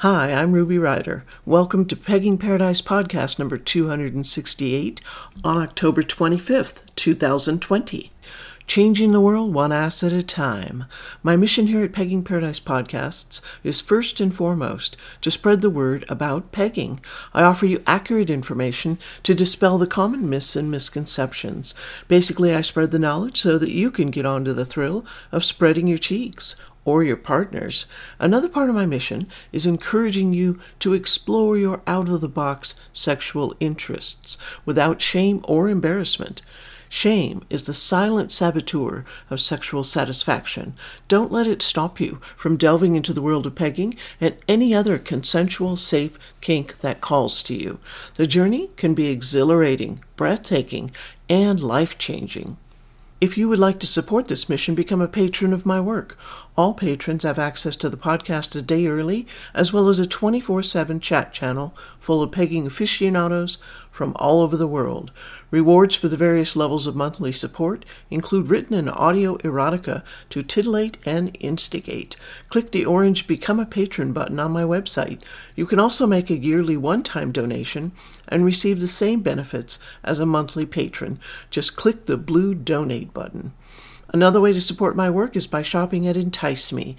[0.00, 1.24] Hi, I'm Ruby Ryder.
[1.46, 5.00] Welcome to Pegging Paradise Podcast number 268
[5.42, 8.12] on October 25th, 2020.
[8.66, 10.84] Changing the world one ass at a time.
[11.22, 16.04] My mission here at Pegging Paradise Podcasts is first and foremost to spread the word
[16.10, 17.00] about pegging.
[17.32, 21.74] I offer you accurate information to dispel the common myths and misconceptions.
[22.06, 25.86] Basically, I spread the knowledge so that you can get onto the thrill of spreading
[25.86, 26.54] your cheeks
[26.86, 27.84] or your partners.
[28.18, 32.74] Another part of my mission is encouraging you to explore your out of the box
[32.94, 36.40] sexual interests without shame or embarrassment.
[36.88, 40.74] Shame is the silent saboteur of sexual satisfaction.
[41.08, 44.96] Don't let it stop you from delving into the world of pegging and any other
[44.96, 47.80] consensual, safe kink that calls to you.
[48.14, 50.92] The journey can be exhilarating, breathtaking,
[51.28, 52.56] and life changing.
[53.18, 56.18] If you would like to support this mission, become a patron of my work.
[56.54, 60.62] All patrons have access to the podcast a day early, as well as a 24
[60.62, 63.56] 7 chat channel full of pegging aficionados
[63.96, 65.10] from all over the world.
[65.50, 70.98] Rewards for the various levels of monthly support include written and audio erotica to titillate
[71.06, 72.16] and instigate.
[72.50, 75.22] Click the orange Become a Patron button on my website.
[75.54, 77.92] You can also make a yearly one time donation
[78.28, 81.18] and receive the same benefits as a monthly patron.
[81.50, 83.54] Just click the blue Donate button.
[84.12, 86.96] Another way to support my work is by shopping at Entice Me,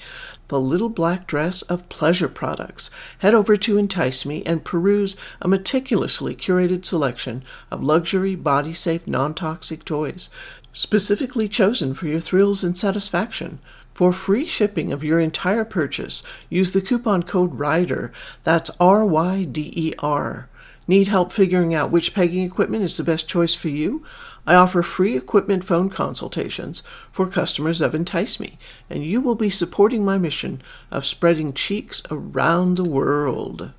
[0.49, 2.89] the little black dress of pleasure products.
[3.19, 9.07] Head over to Entice Me and peruse a meticulously curated selection of luxury, body safe,
[9.07, 10.29] non toxic toys,
[10.73, 13.59] specifically chosen for your thrills and satisfaction.
[13.93, 18.11] For free shipping of your entire purchase, use the coupon code RYDER.
[18.43, 20.49] That's R Y D E R.
[20.89, 24.05] Need help figuring out which pegging equipment is the best choice for you?
[24.47, 26.81] I offer free equipment phone consultations
[27.11, 28.57] for customers of Entice Me,
[28.89, 33.73] and you will be supporting my mission of spreading cheeks around the world.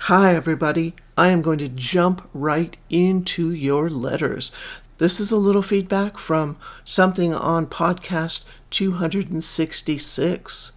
[0.00, 0.92] Hi, everybody.
[1.16, 4.52] I am going to jump right into your letters.
[4.98, 10.72] This is a little feedback from something on podcast 266.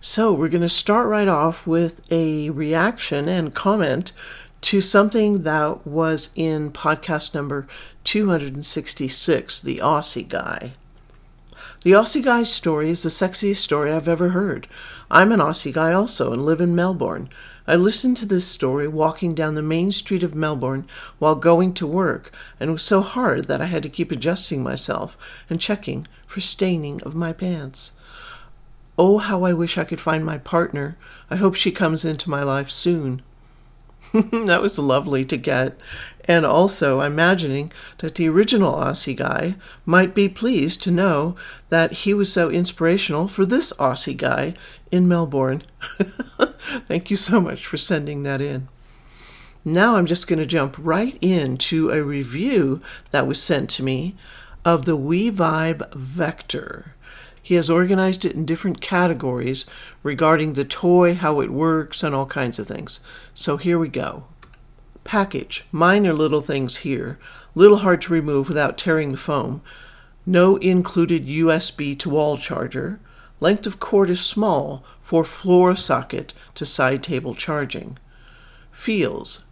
[0.00, 4.12] So, we're going to start right off with a reaction and comment
[4.64, 7.68] to something that was in podcast number
[8.04, 10.72] 266 The Aussie Guy.
[11.82, 14.66] The Aussie Guy's story is the sexiest story I've ever heard.
[15.10, 17.28] I'm an Aussie guy also and live in Melbourne.
[17.66, 20.86] I listened to this story walking down the main street of Melbourne
[21.18, 24.62] while going to work, and it was so hard that I had to keep adjusting
[24.62, 25.18] myself
[25.50, 27.92] and checking for staining of my pants.
[28.96, 30.96] Oh, how I wish I could find my partner.
[31.28, 33.20] I hope she comes into my life soon.
[34.46, 35.76] that was lovely to get.
[36.26, 41.36] And also imagining that the original Aussie guy might be pleased to know
[41.68, 44.54] that he was so inspirational for this Aussie guy
[44.92, 45.64] in Melbourne.
[46.88, 48.68] Thank you so much for sending that in.
[49.64, 54.14] Now I'm just going to jump right into a review that was sent to me
[54.64, 56.93] of the WeVibe Vector.
[57.44, 59.66] He has organized it in different categories
[60.02, 63.00] regarding the toy, how it works, and all kinds of things.
[63.34, 64.24] So here we go.
[65.04, 65.66] Package.
[65.70, 67.18] Minor little things here.
[67.54, 69.60] Little hard to remove without tearing the foam.
[70.24, 72.98] No included USB to wall charger.
[73.40, 77.98] Length of cord is small for floor socket to side table charging.
[78.70, 79.44] Feels.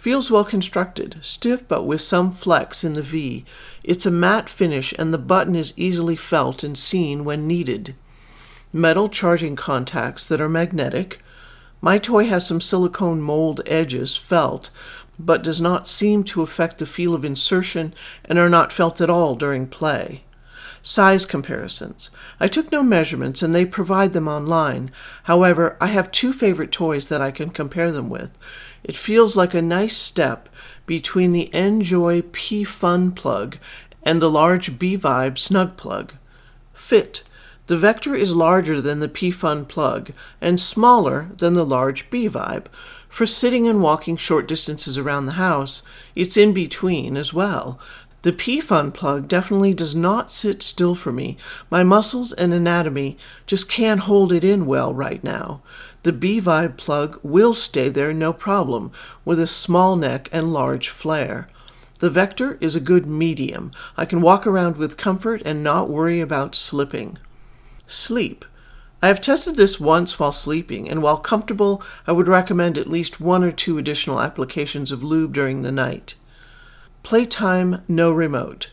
[0.00, 3.44] Feels well constructed, stiff but with some flex in the V.
[3.84, 7.94] It's a matte finish and the button is easily felt and seen when needed.
[8.72, 11.20] Metal charging contacts that are magnetic.
[11.82, 14.70] My toy has some silicone mold edges felt,
[15.18, 17.92] but does not seem to affect the feel of insertion
[18.24, 20.24] and are not felt at all during play.
[20.82, 22.08] Size comparisons.
[22.40, 24.90] I took no measurements and they provide them online.
[25.24, 28.30] However, I have two favorite toys that I can compare them with.
[28.82, 30.48] It feels like a nice step
[30.86, 33.58] between the Njoy P Fun plug
[34.02, 36.14] and the large B Vibe snug plug.
[36.72, 37.22] Fit.
[37.66, 40.10] The Vector is larger than the P Fun plug
[40.40, 42.66] and smaller than the large B Vibe.
[43.08, 45.82] For sitting and walking short distances around the house,
[46.16, 47.78] it's in between as well.
[48.22, 51.36] The P Fun plug definitely does not sit still for me.
[51.70, 53.16] My muscles and anatomy
[53.46, 55.62] just can't hold it in well right now.
[56.02, 58.90] The B Vibe plug will stay there no problem,
[59.24, 61.48] with a small neck and large flare.
[61.98, 63.72] The Vector is a good medium.
[63.98, 67.18] I can walk around with comfort and not worry about slipping.
[67.86, 68.46] Sleep.
[69.02, 73.20] I have tested this once while sleeping, and while comfortable, I would recommend at least
[73.20, 76.14] one or two additional applications of lube during the night.
[77.02, 78.70] Playtime, no remote.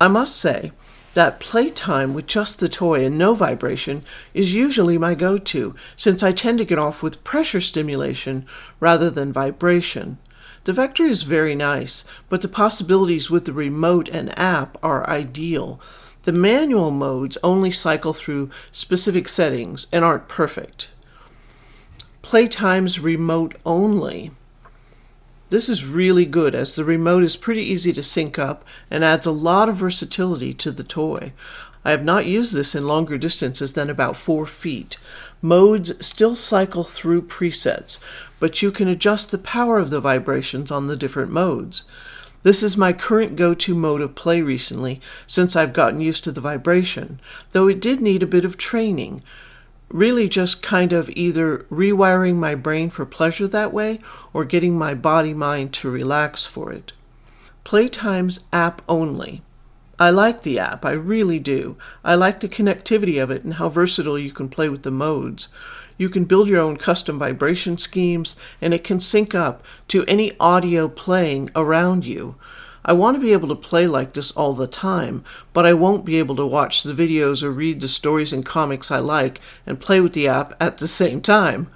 [0.00, 0.72] I must say,
[1.14, 6.22] that playtime with just the toy and no vibration is usually my go to, since
[6.22, 8.46] I tend to get off with pressure stimulation
[8.80, 10.18] rather than vibration.
[10.64, 15.80] The Vector is very nice, but the possibilities with the remote and app are ideal.
[16.22, 20.90] The manual modes only cycle through specific settings and aren't perfect.
[22.22, 24.30] Playtime's remote only.
[25.52, 29.26] This is really good as the remote is pretty easy to sync up and adds
[29.26, 31.34] a lot of versatility to the toy.
[31.84, 34.96] I have not used this in longer distances than about 4 feet.
[35.42, 37.98] Modes still cycle through presets,
[38.40, 41.84] but you can adjust the power of the vibrations on the different modes.
[42.44, 46.32] This is my current go to mode of play recently, since I've gotten used to
[46.32, 47.20] the vibration,
[47.50, 49.22] though it did need a bit of training
[49.92, 53.98] really just kind of either rewiring my brain for pleasure that way
[54.32, 56.92] or getting my body mind to relax for it.
[57.64, 59.42] Playtime's app only.
[59.98, 61.76] I like the app, I really do.
[62.02, 65.48] I like the connectivity of it and how versatile you can play with the modes.
[65.96, 70.36] You can build your own custom vibration schemes, and it can sync up to any
[70.40, 72.34] audio playing around you.
[72.84, 76.04] I want to be able to play like this all the time, but I won't
[76.04, 79.78] be able to watch the videos or read the stories and comics I like and
[79.78, 81.70] play with the app at the same time.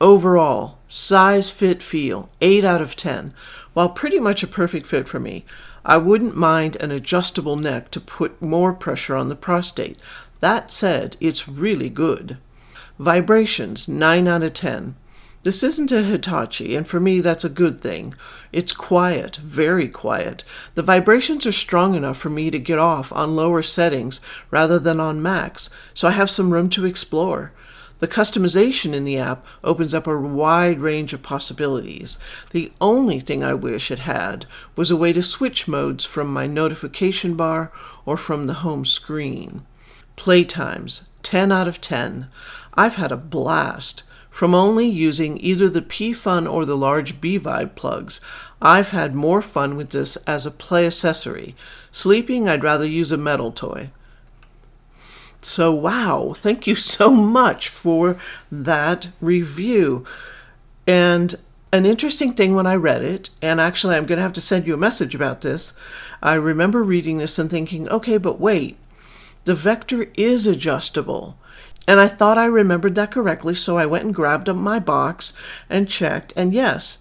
[0.00, 3.32] Overall, size, fit, feel, 8 out of 10.
[3.72, 5.44] While pretty much a perfect fit for me,
[5.84, 9.98] I wouldn't mind an adjustable neck to put more pressure on the prostate.
[10.40, 12.38] That said, it's really good.
[12.98, 14.94] Vibrations, 9 out of 10.
[15.44, 18.14] This isn't a Hitachi, and for me, that's a good thing.
[18.52, 20.42] It's quiet, very quiet.
[20.74, 24.20] The vibrations are strong enough for me to get off on lower settings
[24.50, 27.52] rather than on max, so I have some room to explore.
[28.00, 32.18] The customization in the app opens up a wide range of possibilities.
[32.50, 36.46] The only thing I wish it had was a way to switch modes from my
[36.46, 37.72] notification bar
[38.04, 39.64] or from the home screen.
[40.16, 42.28] Playtimes 10 out of 10.
[42.74, 44.02] I've had a blast.
[44.38, 48.20] From only using either the P-Fun or the large B-Vibe plugs,
[48.62, 51.56] I've had more fun with this as a play accessory.
[51.90, 53.90] Sleeping, I'd rather use a metal toy.
[55.42, 58.16] So, wow, thank you so much for
[58.52, 60.06] that review.
[60.86, 61.34] And
[61.72, 64.68] an interesting thing when I read it, and actually, I'm going to have to send
[64.68, 65.72] you a message about this.
[66.22, 68.76] I remember reading this and thinking, okay, but wait,
[69.46, 71.36] the vector is adjustable.
[71.88, 75.32] And I thought I remembered that correctly, so I went and grabbed up my box
[75.70, 76.98] and checked, and yes,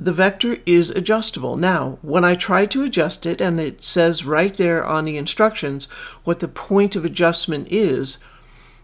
[0.00, 1.58] the vector is adjustable.
[1.58, 5.90] Now, when I try to adjust it, and it says right there on the instructions
[6.24, 8.16] what the point of adjustment is,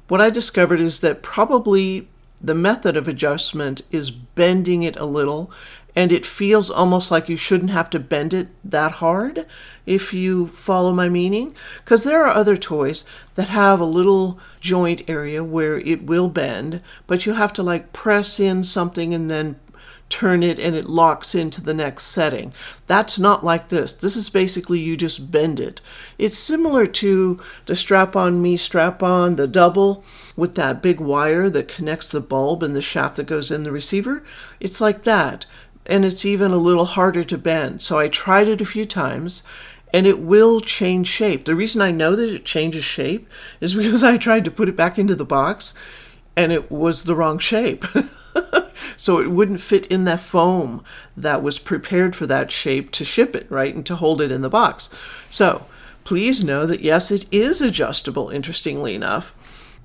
[0.08, 5.50] what I discovered is that probably the method of adjustment is bending it a little
[5.98, 9.44] and it feels almost like you shouldn't have to bend it that hard
[9.84, 13.04] if you follow my meaning because there are other toys
[13.38, 17.92] that have a little joint area where it will bend but you have to like
[17.92, 19.54] press in something and then
[20.08, 22.52] turn it and it locks into the next setting.
[22.88, 23.92] That's not like this.
[23.94, 25.80] This is basically you just bend it.
[26.18, 30.02] It's similar to the strap on me, strap on, the double
[30.34, 33.70] with that big wire that connects the bulb and the shaft that goes in the
[33.70, 34.24] receiver.
[34.58, 35.46] It's like that
[35.88, 37.80] and it's even a little harder to bend.
[37.80, 39.42] So I tried it a few times
[39.92, 41.44] and it will change shape.
[41.44, 43.28] The reason I know that it changes shape
[43.60, 45.74] is because I tried to put it back into the box
[46.36, 47.84] and it was the wrong shape.
[48.96, 50.84] so it wouldn't fit in that foam
[51.16, 53.74] that was prepared for that shape to ship it, right?
[53.74, 54.90] And to hold it in the box.
[55.30, 55.66] So
[56.04, 59.34] please know that yes, it is adjustable, interestingly enough.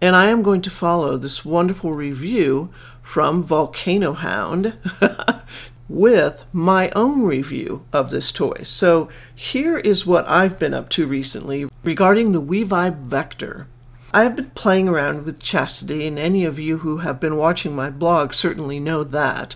[0.02, 2.70] And I am going to follow this wonderful review
[3.02, 4.74] from Volcano Hound
[5.90, 8.62] with my own review of this toy.
[8.64, 13.68] So here is what I've been up to recently regarding the WeVibe Vector.
[14.14, 17.76] I have been playing around with chastity, and any of you who have been watching
[17.76, 19.56] my blog certainly know that.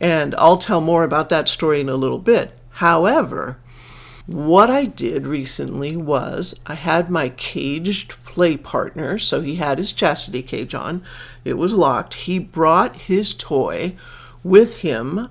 [0.00, 2.56] And I'll tell more about that story in a little bit.
[2.70, 3.58] However,
[4.26, 9.92] what I did recently was I had my caged play partner, so he had his
[9.92, 11.02] chastity cage on.
[11.44, 12.14] It was locked.
[12.14, 13.96] He brought his toy
[14.44, 15.28] with him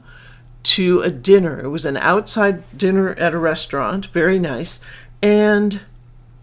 [0.66, 1.60] to a dinner.
[1.64, 4.80] It was an outside dinner at a restaurant, very nice,
[5.22, 5.84] and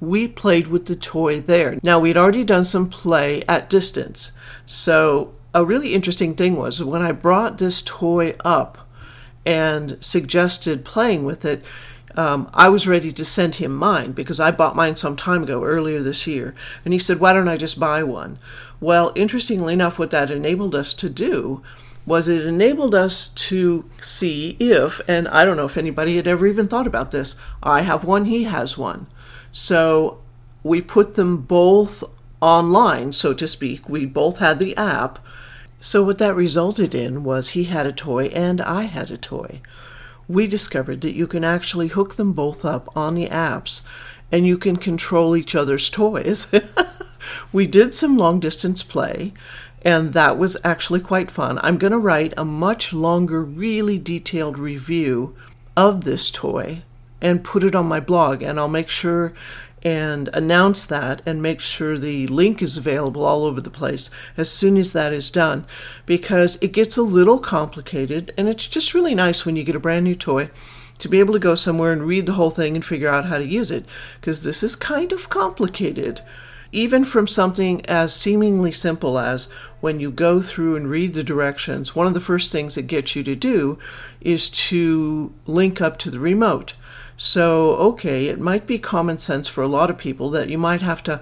[0.01, 1.79] we played with the toy there.
[1.83, 4.33] Now, we'd already done some play at distance,
[4.67, 8.89] so a really interesting thing was when I brought this toy up
[9.45, 11.65] and suggested playing with it,
[12.17, 15.65] um, I was ready to send him mine because I bought mine some time ago,
[15.65, 16.55] earlier this year.
[16.85, 18.39] And he said, Why don't I just buy one?
[18.81, 21.63] Well, interestingly enough, what that enabled us to do
[22.05, 26.47] was it enabled us to see if, and I don't know if anybody had ever
[26.47, 29.07] even thought about this, I have one, he has one.
[29.53, 30.21] So
[30.63, 32.03] we put them both
[32.41, 33.89] online, so to speak.
[33.89, 35.21] We both had the app.
[35.79, 39.61] So what that resulted in was he had a toy and I had a toy.
[40.29, 43.83] We discovered that you can actually hook them both up on the apps
[44.31, 46.49] and you can control each other's toys.
[47.53, 49.33] we did some long distance play
[49.83, 51.59] and that was actually quite fun.
[51.63, 55.37] I'm going to write a much longer, really detailed review
[55.77, 56.83] of this toy
[57.21, 59.33] and put it on my blog, and I'll make sure
[59.85, 64.51] and announce that and make sure the link is available all over the place as
[64.51, 65.67] soon as that is done
[66.07, 69.81] because it gets a little complicated and it's just really nice when you get a
[69.81, 70.49] brand new toy
[70.99, 73.39] to be able to go somewhere and read the whole thing and figure out how
[73.39, 73.85] to use it
[74.21, 76.21] because this is kind of complicated
[76.73, 79.45] even from something as seemingly simple as
[79.81, 83.15] when you go through and read the directions, one of the first things it gets
[83.15, 83.79] you to do
[84.21, 86.75] is to link up to the remote.
[87.17, 90.83] So, okay, it might be common sense for a lot of people that you might
[90.83, 91.21] have to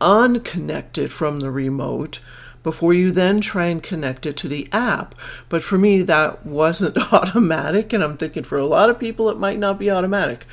[0.00, 2.20] unconnect it from the remote
[2.66, 5.14] before you then try and connect it to the app.
[5.48, 9.38] But for me, that wasn't automatic, and I'm thinking for a lot of people, it
[9.38, 10.46] might not be automatic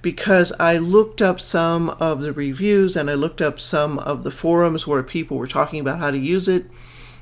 [0.00, 4.30] because I looked up some of the reviews and I looked up some of the
[4.30, 6.66] forums where people were talking about how to use it.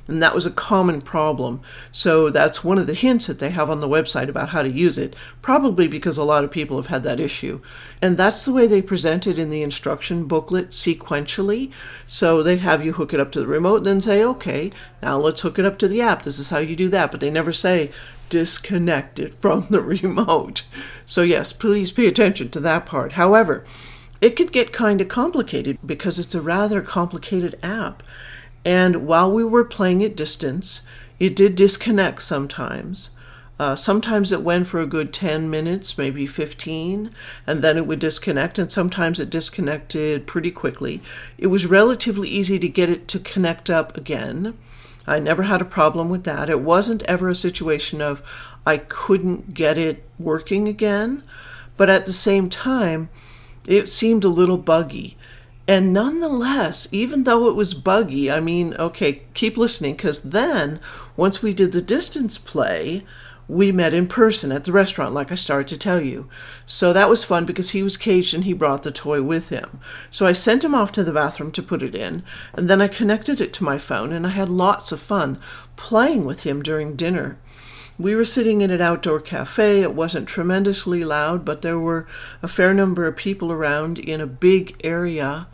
[0.07, 1.61] And that was a common problem.
[1.91, 4.69] So that's one of the hints that they have on the website about how to
[4.69, 7.59] use it, probably because a lot of people have had that issue.
[8.03, 11.71] And that's the way they present it in the instruction booklet sequentially.
[12.05, 14.69] So they have you hook it up to the remote, then say, okay,
[15.01, 16.21] now let's hook it up to the app.
[16.21, 17.09] This is how you do that.
[17.09, 17.89] But they never say,
[18.29, 20.65] disconnect it from the remote.
[21.07, 23.13] So, yes, please pay attention to that part.
[23.13, 23.65] However,
[24.21, 28.03] it could get kind of complicated because it's a rather complicated app.
[28.65, 30.81] And while we were playing at distance,
[31.19, 33.11] it did disconnect sometimes.
[33.57, 37.11] Uh, sometimes it went for a good 10 minutes, maybe 15,
[37.47, 41.01] and then it would disconnect, and sometimes it disconnected pretty quickly.
[41.37, 44.57] It was relatively easy to get it to connect up again.
[45.07, 46.49] I never had a problem with that.
[46.49, 48.21] It wasn't ever a situation of
[48.65, 51.23] I couldn't get it working again,
[51.77, 53.09] but at the same time,
[53.67, 55.17] it seemed a little buggy.
[55.67, 60.79] And nonetheless, even though it was buggy, I mean, okay, keep listening because then
[61.17, 63.03] once we did the distance play,
[63.47, 66.29] we met in person at the restaurant, like I started to tell you.
[66.65, 69.79] So that was fun because he was caged and he brought the toy with him.
[70.09, 72.87] So I sent him off to the bathroom to put it in, and then I
[72.87, 75.39] connected it to my phone, and I had lots of fun
[75.75, 77.37] playing with him during dinner.
[77.97, 79.81] We were sitting in an outdoor cafe.
[79.81, 82.07] It wasn't tremendously loud, but there were
[82.43, 85.47] a fair number of people around in a big area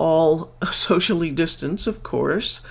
[0.00, 2.62] all socially distanced, of course,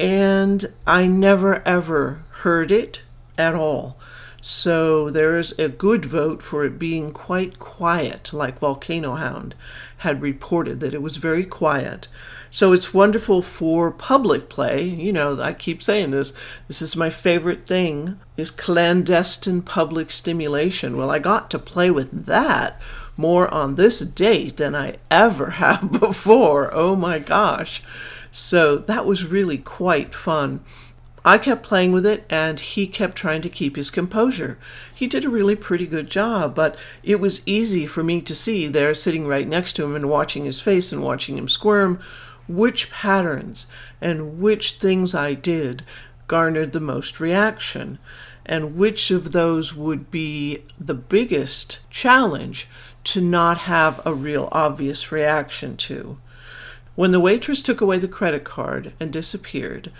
[0.00, 3.02] and I never ever heard it
[3.38, 3.98] at all.
[4.44, 9.54] So there is a good vote for it being quite quiet, like Volcano Hound
[9.98, 12.08] had reported that it was very quiet.
[12.50, 14.82] So it's wonderful for public play.
[14.82, 16.32] You know, I keep saying this.
[16.66, 20.96] This is my favorite thing is clandestine public stimulation.
[20.96, 22.80] Well, I got to play with that
[23.16, 26.72] more on this date than I ever have before.
[26.72, 27.82] Oh my gosh.
[28.30, 30.64] So that was really quite fun.
[31.24, 34.58] I kept playing with it and he kept trying to keep his composure.
[34.92, 38.66] He did a really pretty good job, but it was easy for me to see
[38.66, 42.00] there sitting right next to him and watching his face and watching him squirm
[42.48, 43.66] which patterns
[44.00, 45.84] and which things I did
[46.26, 47.98] garnered the most reaction
[48.44, 52.68] and which of those would be the biggest challenge
[53.04, 56.18] to not have a real obvious reaction to.
[56.94, 59.92] When the waitress took away the credit card and disappeared,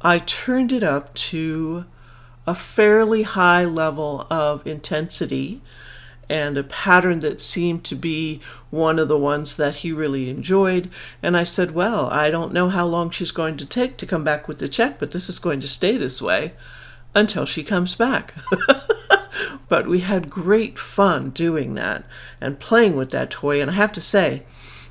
[0.00, 1.84] I turned it up to
[2.46, 5.60] a fairly high level of intensity
[6.30, 10.90] and a pattern that seemed to be one of the ones that he really enjoyed.
[11.22, 14.24] And I said, Well, I don't know how long she's going to take to come
[14.24, 16.52] back with the check, but this is going to stay this way
[17.18, 18.34] until she comes back.
[19.68, 22.04] But we had great fun doing that
[22.40, 23.60] and playing with that toy.
[23.60, 24.44] And I have to say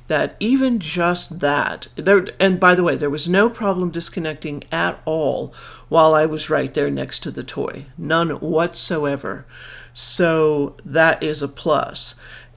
[0.06, 5.00] that even just that, there, and by the way, there was no problem disconnecting at
[5.04, 5.52] all
[5.88, 7.86] while I was right there next to the toy.
[7.98, 9.44] None whatsoever.
[9.92, 12.14] So that is a plus.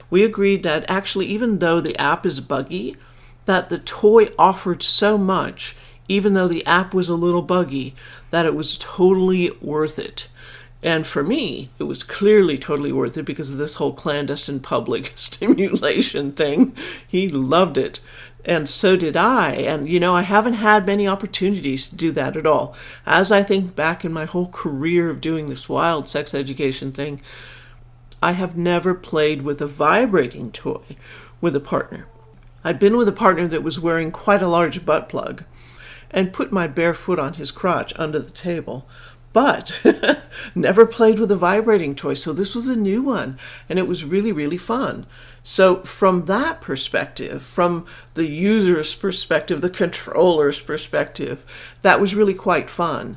[0.08, 2.96] We agreed that actually, even though the app is buggy,
[3.46, 5.74] that the toy offered so much,
[6.12, 7.94] even though the app was a little buggy,
[8.30, 10.28] that it was totally worth it.
[10.82, 15.12] And for me, it was clearly totally worth it because of this whole clandestine public
[15.16, 16.76] stimulation thing.
[17.06, 18.00] He loved it.
[18.44, 19.52] And so did I.
[19.52, 22.74] And, you know, I haven't had many opportunities to do that at all.
[23.06, 27.22] As I think back in my whole career of doing this wild sex education thing,
[28.20, 30.82] I have never played with a vibrating toy
[31.40, 32.06] with a partner.
[32.64, 35.44] I'd been with a partner that was wearing quite a large butt plug
[36.12, 38.86] and put my bare foot on his crotch under the table
[39.32, 39.80] but
[40.54, 42.14] never played with a vibrating toy.
[42.14, 43.38] So this was a new one,
[43.68, 45.06] and it was really, really fun.
[45.44, 51.44] So, from that perspective, from the user's perspective, the controller's perspective,
[51.82, 53.16] that was really quite fun.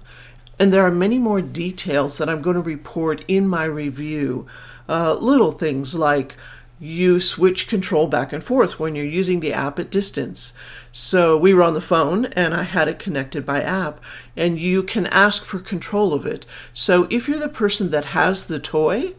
[0.58, 4.48] And there are many more details that I'm going to report in my review.
[4.88, 6.36] Uh, little things like
[6.80, 10.54] you switch control back and forth when you're using the app at distance.
[10.98, 14.02] So we were on the phone and I had it connected by app,
[14.38, 16.46] and you can ask for control of it.
[16.74, 19.14] So if you're the person that has the toy,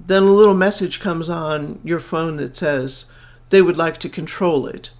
[0.00, 3.12] then a little message comes on your phone that says
[3.50, 4.90] they would like to control it.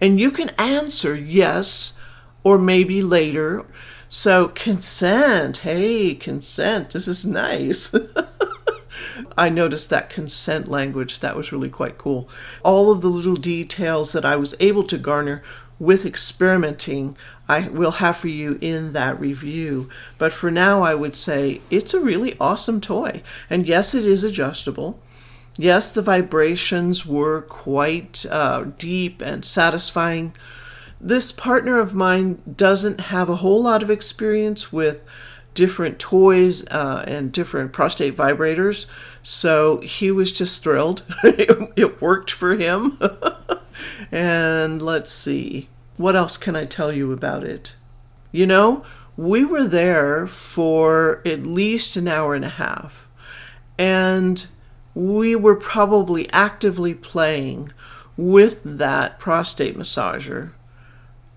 [0.00, 1.96] And you can answer yes
[2.42, 3.64] or maybe later.
[4.08, 7.94] So consent, hey, consent, this is nice.
[9.36, 11.20] I noticed that consent language.
[11.20, 12.28] That was really quite cool.
[12.62, 15.42] All of the little details that I was able to garner
[15.78, 17.16] with experimenting,
[17.48, 19.88] I will have for you in that review.
[20.16, 23.22] But for now, I would say it's a really awesome toy.
[23.50, 25.00] And yes, it is adjustable.
[25.58, 30.34] Yes, the vibrations were quite uh, deep and satisfying.
[31.00, 35.00] This partner of mine doesn't have a whole lot of experience with
[35.54, 38.86] different toys uh, and different prostate vibrators.
[39.22, 41.04] So he was just thrilled.
[41.24, 42.98] it worked for him.
[44.12, 47.76] and let's see, what else can I tell you about it?
[48.32, 48.84] You know,
[49.16, 53.06] we were there for at least an hour and a half.
[53.78, 54.46] And
[54.94, 57.72] we were probably actively playing
[58.16, 60.52] with that prostate massager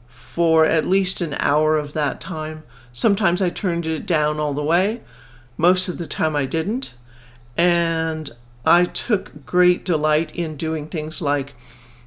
[0.07, 2.63] for at least an hour of that time.
[2.91, 5.01] Sometimes I turned it down all the way.
[5.57, 6.95] Most of the time I didn't.
[7.57, 8.31] And
[8.65, 11.53] I took great delight in doing things like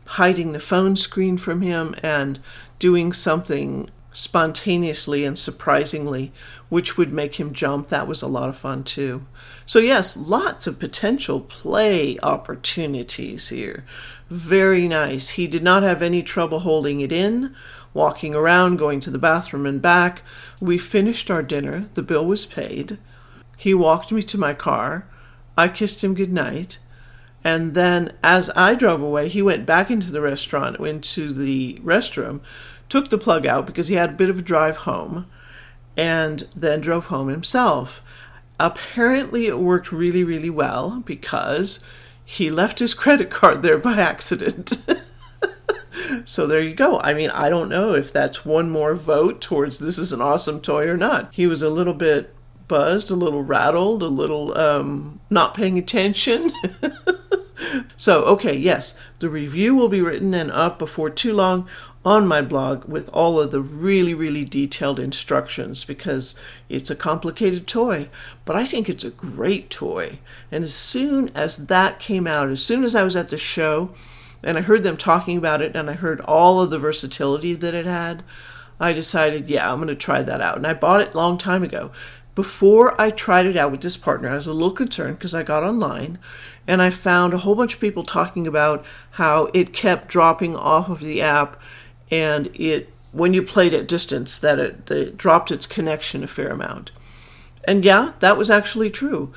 [0.04, 2.40] hiding the phone screen from him and
[2.78, 6.32] doing something spontaneously and surprisingly,
[6.68, 7.88] which would make him jump.
[7.88, 9.26] That was a lot of fun too.
[9.64, 13.84] So, yes, lots of potential play opportunities here.
[14.28, 15.30] Very nice.
[15.30, 17.54] He did not have any trouble holding it in
[17.94, 20.22] walking around, going to the bathroom and back.
[20.60, 21.88] We finished our dinner.
[21.94, 22.98] The bill was paid.
[23.56, 25.06] He walked me to my car.
[25.58, 26.78] I kissed him good night.
[27.42, 32.40] And then, as I drove away, he went back into the restaurant, into the restroom,
[32.88, 35.26] took the plug out because he had a bit of a drive home,
[35.96, 38.02] and then drove home himself.
[38.60, 41.80] Apparently, it worked really, really well because
[42.24, 44.80] he left his credit card there by accident.
[46.24, 47.00] so there you go.
[47.00, 50.60] I mean, I don't know if that's one more vote towards this is an awesome
[50.60, 51.34] toy or not.
[51.34, 52.32] He was a little bit
[52.68, 56.52] buzzed, a little rattled, a little um, not paying attention.
[57.96, 61.68] so, okay, yes, the review will be written and up before too long
[62.04, 67.66] on my blog with all of the really, really detailed instructions because it's a complicated
[67.66, 68.08] toy,
[68.44, 70.18] but I think it's a great toy.
[70.50, 73.90] And as soon as that came out, as soon as I was at the show,
[74.42, 77.74] and I heard them talking about it and I heard all of the versatility that
[77.74, 78.22] it had,
[78.80, 80.56] I decided, yeah, I'm going to try that out.
[80.56, 81.90] And I bought it a long time ago.
[82.38, 85.42] Before I tried it out with this partner, I was a little concerned because I
[85.42, 86.20] got online
[86.68, 90.88] and I found a whole bunch of people talking about how it kept dropping off
[90.88, 91.60] of the app
[92.12, 96.50] and it when you played at distance that it, it dropped its connection a fair
[96.50, 96.92] amount.
[97.64, 99.34] And yeah, that was actually true.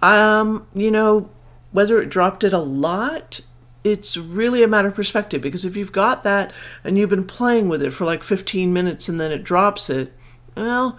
[0.00, 1.28] Um, you know,
[1.72, 3.40] whether it dropped it a lot
[3.82, 6.52] it's really a matter of perspective because if you've got that
[6.84, 10.12] and you've been playing with it for like 15 minutes and then it drops it,
[10.56, 10.98] well,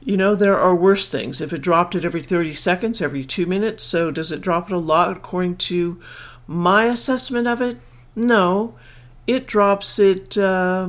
[0.00, 1.40] you know, there are worse things.
[1.40, 4.74] If it dropped it every 30 seconds, every two minutes, so does it drop it
[4.74, 6.00] a lot according to
[6.46, 7.78] my assessment of it?
[8.16, 8.74] No,
[9.26, 10.88] it drops it uh,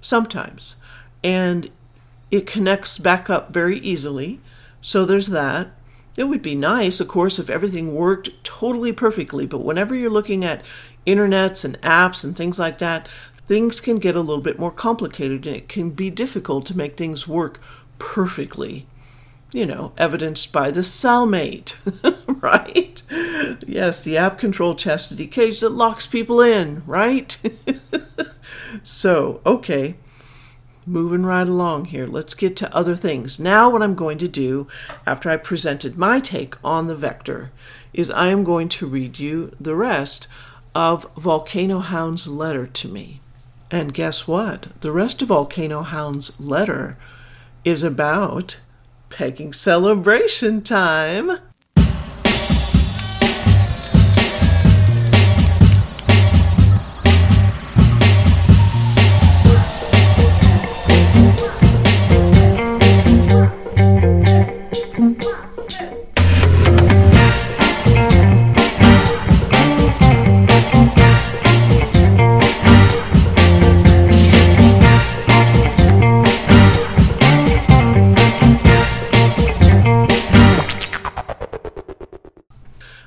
[0.00, 0.76] sometimes.
[1.22, 1.70] And
[2.30, 4.40] it connects back up very easily.
[4.80, 5.70] So there's that.
[6.16, 10.44] It would be nice, of course, if everything worked totally perfectly, but whenever you're looking
[10.44, 10.62] at
[11.06, 13.08] internets and apps and things like that,
[13.46, 16.96] things can get a little bit more complicated and it can be difficult to make
[16.96, 17.60] things work
[17.98, 18.86] perfectly.
[19.52, 21.76] You know, evidenced by the cellmate,
[22.42, 23.02] right?
[23.66, 27.38] Yes, the app controlled chastity cage that locks people in, right?
[28.82, 29.94] so, okay,
[30.84, 32.06] moving right along here.
[32.06, 33.38] Let's get to other things.
[33.38, 34.66] Now, what I'm going to do
[35.06, 37.52] after I presented my take on the vector
[37.92, 40.28] is I am going to read you the rest
[40.74, 43.20] of Volcano Hound's letter to me.
[43.70, 44.68] And guess what?
[44.80, 46.96] The rest of Volcano Hound's letter
[47.64, 48.60] is about
[49.10, 51.38] pegging celebration time.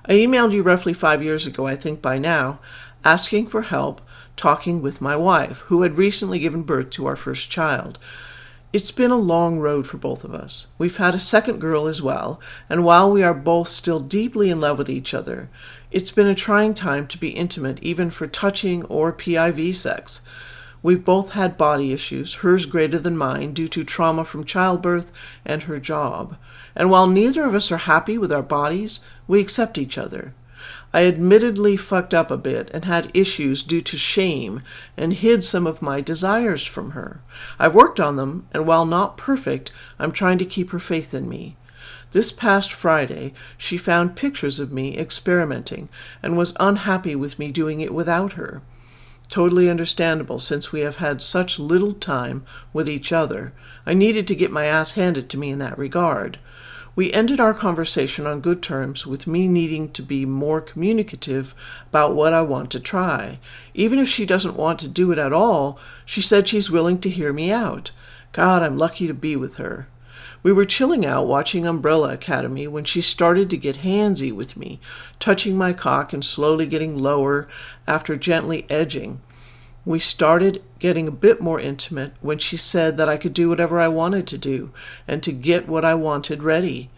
[0.10, 2.60] I emailed you roughly five years ago, I think by now,
[3.06, 4.02] asking for help
[4.36, 8.00] talking with my wife, who had recently given birth to our first child.
[8.74, 10.66] It's been a long road for both of us.
[10.80, 14.60] We've had a second girl as well, and while we are both still deeply in
[14.60, 15.48] love with each other,
[15.92, 20.22] it's been a trying time to be intimate, even for touching or PIV sex.
[20.82, 25.12] We've both had body issues, hers greater than mine, due to trauma from childbirth
[25.46, 26.38] and her job.
[26.76, 30.34] And while neither of us are happy with our bodies, we accept each other.
[30.94, 34.62] I admittedly fucked up a bit and had issues due to shame
[34.98, 37.22] and hid some of my desires from her.
[37.60, 41.28] I've worked on them, and while not perfect, I'm trying to keep her faith in
[41.28, 41.58] me.
[42.12, 45.90] This past Friday, she found pictures of me experimenting
[46.24, 48.62] and was unhappy with me doing it without her.
[49.30, 53.54] Totally understandable since we have had such little time with each other.
[53.86, 56.40] I needed to get my ass handed to me in that regard.
[56.96, 61.54] We ended our conversation on good terms with me needing to be more communicative
[61.90, 63.38] about what I want to try.
[63.76, 67.10] Even if she doesn't want to do it at all, she said she's willing to
[67.10, 67.92] hear me out.
[68.32, 69.88] God, I'm lucky to be with her.
[70.42, 74.80] We were chilling out watching Umbrella Academy when she started to get handsy with me,
[75.20, 77.48] touching my cock and slowly getting lower
[77.90, 79.20] after gently edging.
[79.84, 83.80] We started getting a bit more intimate when she said that I could do whatever
[83.80, 84.72] I wanted to do
[85.08, 86.92] and to get what I wanted ready.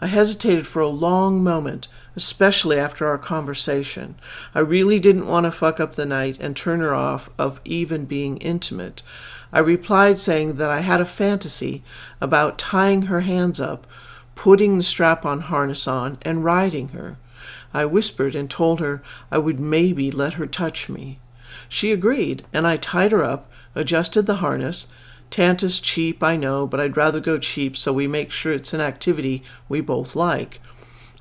[0.00, 4.14] I hesitated for a long moment, especially after our conversation.
[4.54, 8.04] I really didn't want to fuck up the night and turn her off of even
[8.04, 9.02] being intimate.
[9.52, 11.82] I replied saying that I had a fantasy
[12.20, 13.86] about tying her hands up,
[14.34, 17.16] putting the strap on harness on, and riding her.
[17.74, 21.18] I whispered and told her I would maybe let her touch me.
[21.68, 24.88] She agreed, and I tied her up, adjusted the harness.
[25.30, 28.80] Tantus's cheap, I know, but I'd rather go cheap so we make sure it's an
[28.80, 30.60] activity we both like.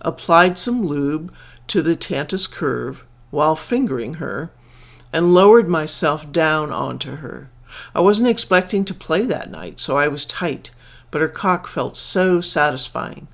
[0.01, 1.33] Applied some lube
[1.67, 4.51] to the Tantus curve while fingering her,
[5.13, 7.49] and lowered myself down onto her.
[7.95, 10.71] I wasn't expecting to play that night, so I was tight,
[11.09, 13.27] but her cock felt so satisfying.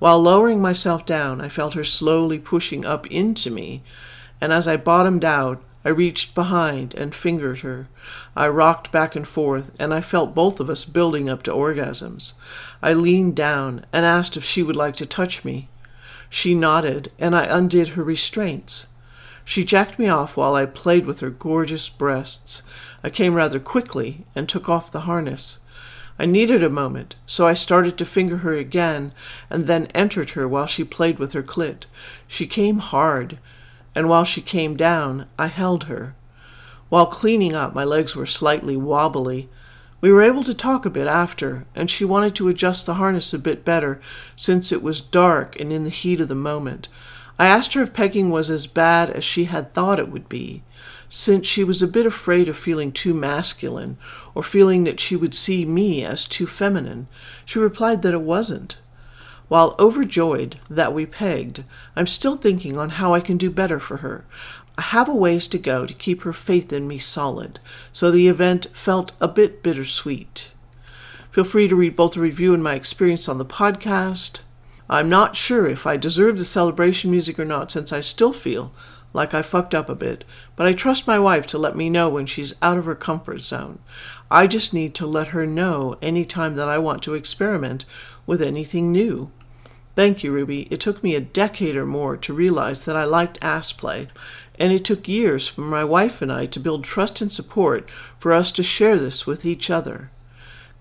[0.00, 3.82] While lowering myself down, I felt her slowly pushing up into me,
[4.40, 7.86] and as I bottomed out, I reached behind and fingered her.
[8.34, 12.32] I rocked back and forth, and I felt both of us building up to orgasms.
[12.82, 15.68] I leaned down and asked if she would like to touch me.
[16.30, 18.86] She nodded, and I undid her restraints.
[19.44, 22.62] She jacked me off while I played with her gorgeous breasts.
[23.04, 25.58] I came rather quickly and took off the harness.
[26.20, 29.10] I needed a moment, so I started to finger her again
[29.48, 31.84] and then entered her while she played with her clit.
[32.28, 33.38] She came hard,
[33.94, 36.14] and while she came down, I held her.
[36.90, 39.48] While cleaning up, my legs were slightly wobbly.
[40.02, 43.32] We were able to talk a bit after, and she wanted to adjust the harness
[43.32, 43.98] a bit better
[44.36, 46.88] since it was dark and in the heat of the moment.
[47.38, 50.64] I asked her if pegging was as bad as she had thought it would be
[51.10, 53.98] since she was a bit afraid of feeling too masculine
[54.34, 57.08] or feeling that she would see me as too feminine.
[57.44, 58.78] She replied that it wasn't.
[59.48, 61.64] While overjoyed that we pegged,
[61.96, 64.24] I'm still thinking on how I can do better for her.
[64.78, 67.58] I have a ways to go to keep her faith in me solid,
[67.92, 70.52] so the event felt a bit bittersweet.
[71.32, 74.40] Feel free to read both the review and my experience on the podcast.
[74.88, 78.72] I'm not sure if I deserve the celebration music or not, since I still feel
[79.12, 80.24] like I fucked up a bit,
[80.60, 83.40] but I trust my wife to let me know when she's out of her comfort
[83.40, 83.78] zone.
[84.30, 87.86] I just need to let her know any time that I want to experiment
[88.26, 89.30] with anything new.
[89.94, 90.68] Thank you, Ruby.
[90.70, 94.08] It took me a decade or more to realize that I liked ass play,
[94.58, 98.34] and it took years for my wife and I to build trust and support for
[98.34, 100.10] us to share this with each other.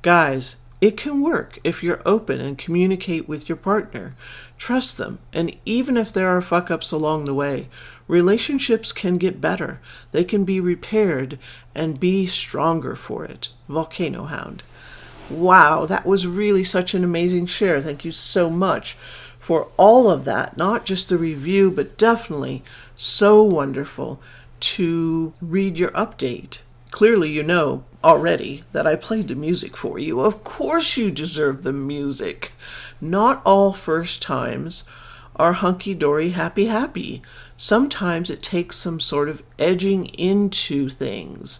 [0.02, 4.16] Guys, it can work if you're open and communicate with your partner.
[4.58, 7.68] Trust them, and even if there are fuck ups along the way,
[8.10, 9.80] relationships can get better.
[10.12, 11.40] They can be repaired
[11.74, 13.50] and be stronger for it.
[13.70, 14.64] Volcano Hound.
[15.30, 17.82] Wow, that was really such an amazing share.
[17.82, 18.98] Thank you so much
[19.40, 20.58] for all of that.
[20.58, 22.64] Not just the review, but definitely
[22.96, 24.20] so wonderful
[24.60, 26.60] to read your update.
[26.90, 30.22] Clearly, you know already that I played the music for you.
[30.22, 32.54] Of course, you deserve the music.
[33.00, 34.84] Not all first times
[35.36, 37.22] are hunky dory, happy, happy.
[37.62, 41.60] Sometimes it takes some sort of edging into things.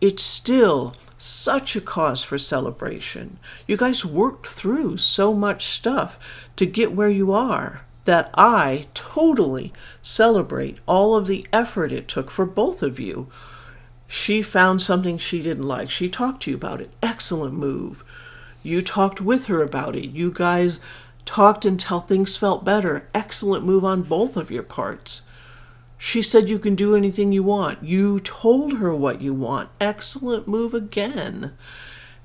[0.00, 3.38] It's still such a cause for celebration.
[3.66, 6.18] You guys worked through so much stuff
[6.56, 12.30] to get where you are that I totally celebrate all of the effort it took
[12.30, 13.28] for both of you
[14.10, 15.90] she found something she didn't like.
[15.90, 16.90] She talked to you about it.
[17.02, 18.04] Excellent move.
[18.62, 20.08] You talked with her about it.
[20.08, 20.80] You guys
[21.26, 23.06] talked until things felt better.
[23.14, 25.22] Excellent move on both of your parts.
[25.98, 27.82] She said you can do anything you want.
[27.82, 29.68] You told her what you want.
[29.80, 31.52] Excellent move again.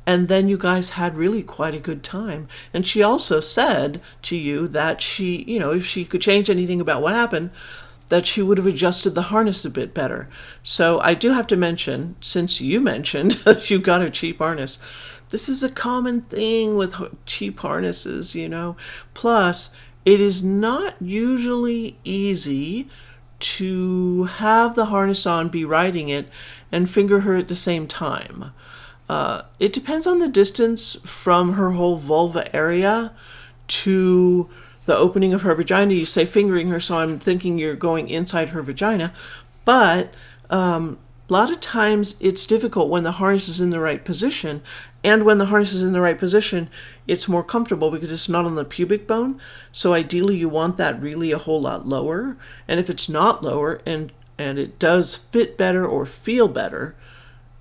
[0.05, 2.47] And then you guys had really quite a good time.
[2.73, 6.79] And she also said to you that she, you know, if she could change anything
[6.79, 7.49] about what happened,
[8.09, 10.29] that she would have adjusted the harness a bit better.
[10.62, 14.77] So I do have to mention, since you mentioned that you got a cheap harness,
[15.29, 16.93] this is a common thing with
[17.25, 18.75] cheap harnesses, you know.
[19.15, 19.71] Plus,
[20.05, 22.89] it is not usually easy
[23.43, 26.29] to have the harness on, be riding it,
[26.71, 28.51] and finger her at the same time.
[29.10, 33.12] Uh, it depends on the distance from her whole vulva area
[33.67, 34.49] to
[34.86, 35.93] the opening of her vagina.
[35.93, 39.12] You say fingering her, so I'm thinking you're going inside her vagina.
[39.65, 40.13] But
[40.49, 40.97] um,
[41.29, 44.62] a lot of times it's difficult when the harness is in the right position.
[45.03, 46.69] And when the harness is in the right position,
[47.07, 49.39] it's more comfortable because it's not on the pubic bone.
[49.71, 52.38] So ideally, you want that really a whole lot lower.
[52.67, 56.95] And if it's not lower and and it does fit better or feel better,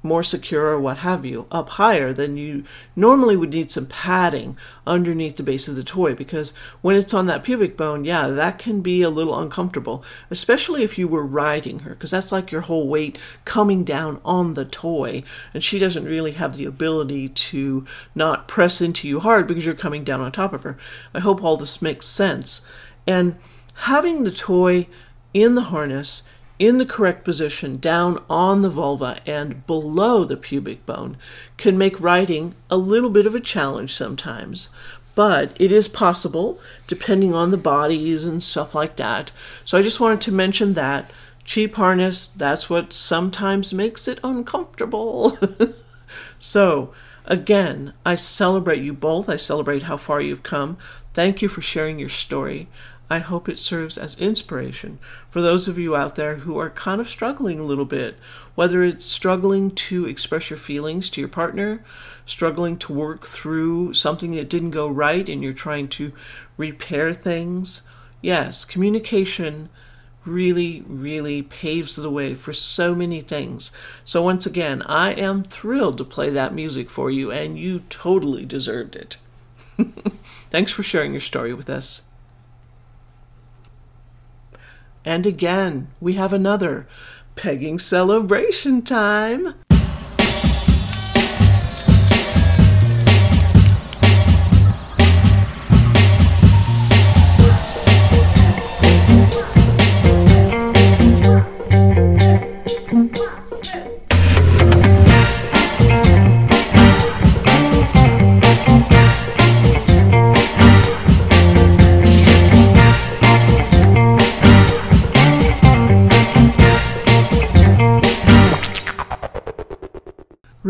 [0.02, 2.64] more secure or what have you up higher then you
[2.96, 7.26] normally would need some padding underneath the base of the toy because when it's on
[7.26, 11.80] that pubic bone yeah that can be a little uncomfortable especially if you were riding
[11.80, 15.22] her because that's like your whole weight coming down on the toy
[15.54, 19.74] and she doesn't really have the ability to not press into you hard because you're
[19.74, 20.76] coming down on top of her.
[21.14, 22.62] I hope all this makes sense.
[23.06, 23.36] And
[23.74, 24.86] having the toy
[25.34, 26.22] in the harness
[26.58, 31.16] in the correct position down on the vulva and below the pubic bone
[31.56, 34.68] can make riding a little bit of a challenge sometimes.
[35.14, 39.32] But it is possible depending on the bodies and stuff like that.
[39.64, 41.10] So I just wanted to mention that.
[41.44, 45.36] Cheap harness, that's what sometimes makes it uncomfortable.
[46.38, 46.94] so,
[47.26, 49.28] again, I celebrate you both.
[49.28, 50.78] I celebrate how far you've come.
[51.14, 52.68] Thank you for sharing your story.
[53.12, 54.98] I hope it serves as inspiration
[55.28, 58.16] for those of you out there who are kind of struggling a little bit,
[58.54, 61.84] whether it's struggling to express your feelings to your partner,
[62.24, 66.14] struggling to work through something that didn't go right and you're trying to
[66.56, 67.82] repair things.
[68.22, 69.68] Yes, communication
[70.24, 73.72] really, really paves the way for so many things.
[74.06, 78.46] So, once again, I am thrilled to play that music for you, and you totally
[78.46, 79.18] deserved it.
[80.50, 82.04] Thanks for sharing your story with us.
[85.04, 86.86] And again, we have another
[87.34, 89.54] pegging celebration time.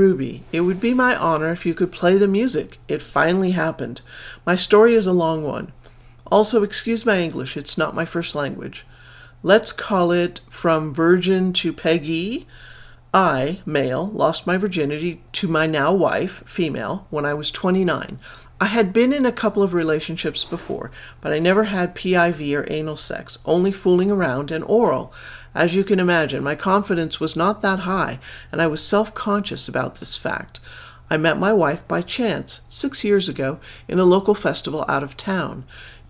[0.02, 2.80] Ruby, it would be my honor if you could play the music.
[2.88, 4.00] It finally happened.
[4.44, 5.70] My story is a long one.
[6.26, 8.84] Also, excuse my English, it's not my first language.
[9.44, 12.48] Let's call it From Virgin to Peggy.
[13.14, 18.18] I, male, lost my virginity to my now wife, female, when I was 29.
[18.60, 22.66] I had been in a couple of relationships before, but I never had PIV or
[22.72, 25.12] anal sex, only fooling around and oral.
[25.54, 28.18] As you can imagine, my confidence was not that high,
[28.50, 30.60] and I was self conscious about this fact.
[31.10, 35.16] I met my wife by chance, six years ago, in a local festival out of
[35.16, 35.64] town.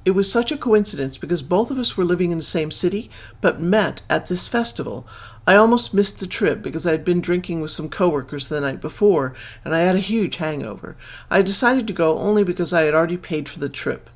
[0.05, 3.11] It was such a coincidence because both of us were living in the same city,
[3.41, 5.07] but met at this festival.
[5.47, 8.81] I almost missed the trip because I had been drinking with some coworkers the night
[8.81, 10.97] before, and I had a huge hangover.
[11.31, 14.09] I decided to go only because I had already paid for the trip.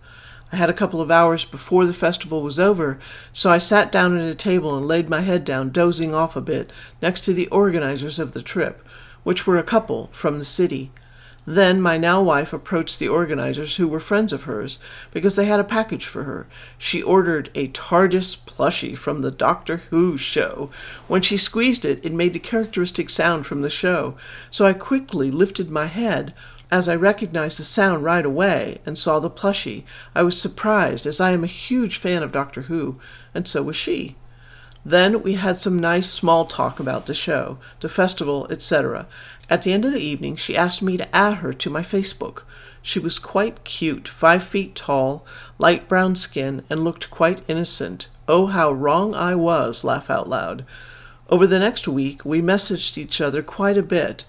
[0.53, 2.99] I had a couple of hours before the festival was over,
[3.33, 6.41] so I sat down at a table and laid my head down, dozing off a
[6.41, 8.87] bit, next to the organizers of the trip,
[9.25, 10.93] which were a couple from the city.
[11.49, 14.81] Then my now wife approached the organizers, who were friends of hers,
[15.13, 16.49] because they had a package for her.
[16.77, 20.71] She ordered a TARDIS plushie from the Doctor Who show.
[21.07, 24.17] When she squeezed it, it made the characteristic sound from the show,
[24.51, 26.35] so I quickly lifted my head,
[26.77, 29.85] as I recognized the sound right away and saw the plushie,
[30.15, 33.01] I was surprised, as I am a huge fan of Doctor Who,
[33.35, 34.15] and so was she.
[34.85, 39.07] Then we had some nice small talk about the show, the festival, etc.
[39.49, 42.43] At the end of the evening, she asked me to add her to my Facebook.
[42.83, 45.25] She was quite cute, five feet tall,
[45.59, 48.09] light brown skin, and looked quite innocent.
[48.29, 50.67] Oh, how wrong I was, laugh out loud.
[51.31, 54.27] Over the next week, we messaged each other quite a bit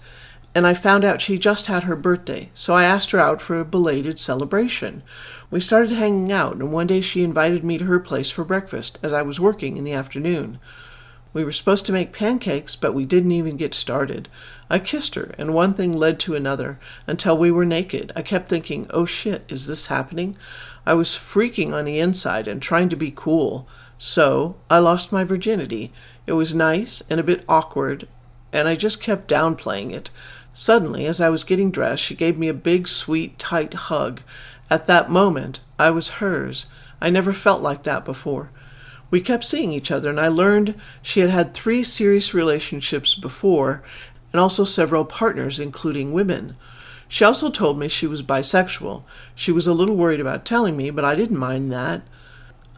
[0.54, 3.60] and I found out she just had her birthday, so I asked her out for
[3.60, 5.02] a belated celebration.
[5.50, 8.98] We started hanging out, and one day she invited me to her place for breakfast
[9.02, 10.58] as I was working in the afternoon.
[11.32, 14.28] We were supposed to make pancakes, but we didn't even get started.
[14.70, 18.12] I kissed her, and one thing led to another until we were naked.
[18.16, 20.36] I kept thinking, oh shit, is this happening?
[20.86, 23.68] I was freaking on the inside and trying to be cool.
[23.98, 25.92] So I lost my virginity.
[26.26, 28.08] It was nice and a bit awkward,
[28.52, 30.10] and I just kept downplaying it.
[30.60, 34.22] Suddenly, as I was getting dressed, she gave me a big, sweet, tight hug.
[34.68, 36.66] At that moment, I was hers.
[37.00, 38.50] I never felt like that before.
[39.08, 43.84] We kept seeing each other, and I learned she had had three serious relationships before,
[44.32, 46.56] and also several partners, including women.
[47.06, 49.04] She also told me she was bisexual.
[49.36, 52.02] She was a little worried about telling me, but I didn't mind that.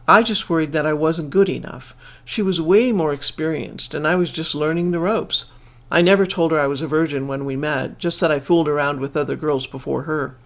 [0.07, 1.95] I just worried that I wasn't good enough.
[2.25, 5.45] She was way more experienced, and I was just learning the ropes.
[5.91, 8.69] I never told her I was a virgin when we met, just that I fooled
[8.69, 10.37] around with other girls before her.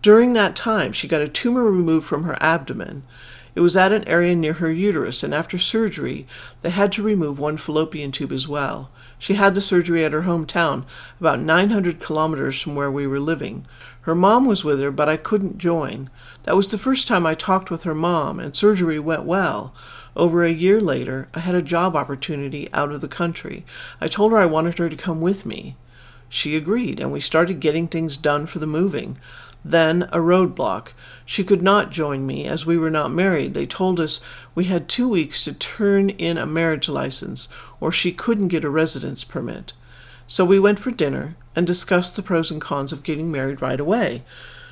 [0.00, 3.02] During that time, she got a tumor removed from her abdomen.
[3.54, 6.26] It was at an area near her uterus, and after surgery,
[6.62, 8.90] they had to remove one fallopian tube as well.
[9.18, 10.86] She had the surgery at her hometown,
[11.20, 13.66] about 900 kilometers from where we were living.
[14.00, 16.08] Her mom was with her, but I couldn't join.
[16.44, 19.74] That was the first time I talked with her mom, and surgery went well.
[20.14, 23.64] Over a year later, I had a job opportunity out of the country.
[24.00, 25.76] I told her I wanted her to come with me.
[26.28, 29.18] She agreed, and we started getting things done for the moving.
[29.64, 30.88] Then a roadblock.
[31.24, 33.54] She could not join me as we were not married.
[33.54, 34.20] They told us
[34.54, 37.48] we had two weeks to turn in a marriage license,
[37.80, 39.72] or she couldn't get a residence permit.
[40.26, 43.80] So we went for dinner and discussed the pros and cons of getting married right
[43.80, 44.22] away.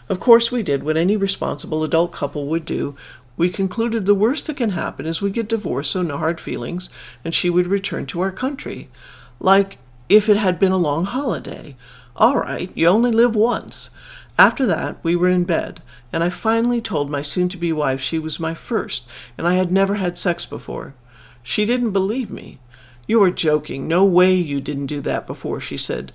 [0.08, 2.96] Of course, we did what any responsible adult couple would do.
[3.40, 6.90] We concluded the worst that can happen is we get divorced, so no hard feelings,
[7.24, 8.90] and she would return to our country.
[9.38, 9.78] Like
[10.10, 11.74] if it had been a long holiday.
[12.14, 13.88] All right, you only live once.
[14.38, 15.80] After that, we were in bed,
[16.12, 19.06] and I finally told my soon to be wife she was my first,
[19.38, 20.92] and I had never had sex before.
[21.42, 22.58] She didn't believe me.
[23.06, 23.88] You are joking.
[23.88, 26.12] No way you didn't do that before, she said.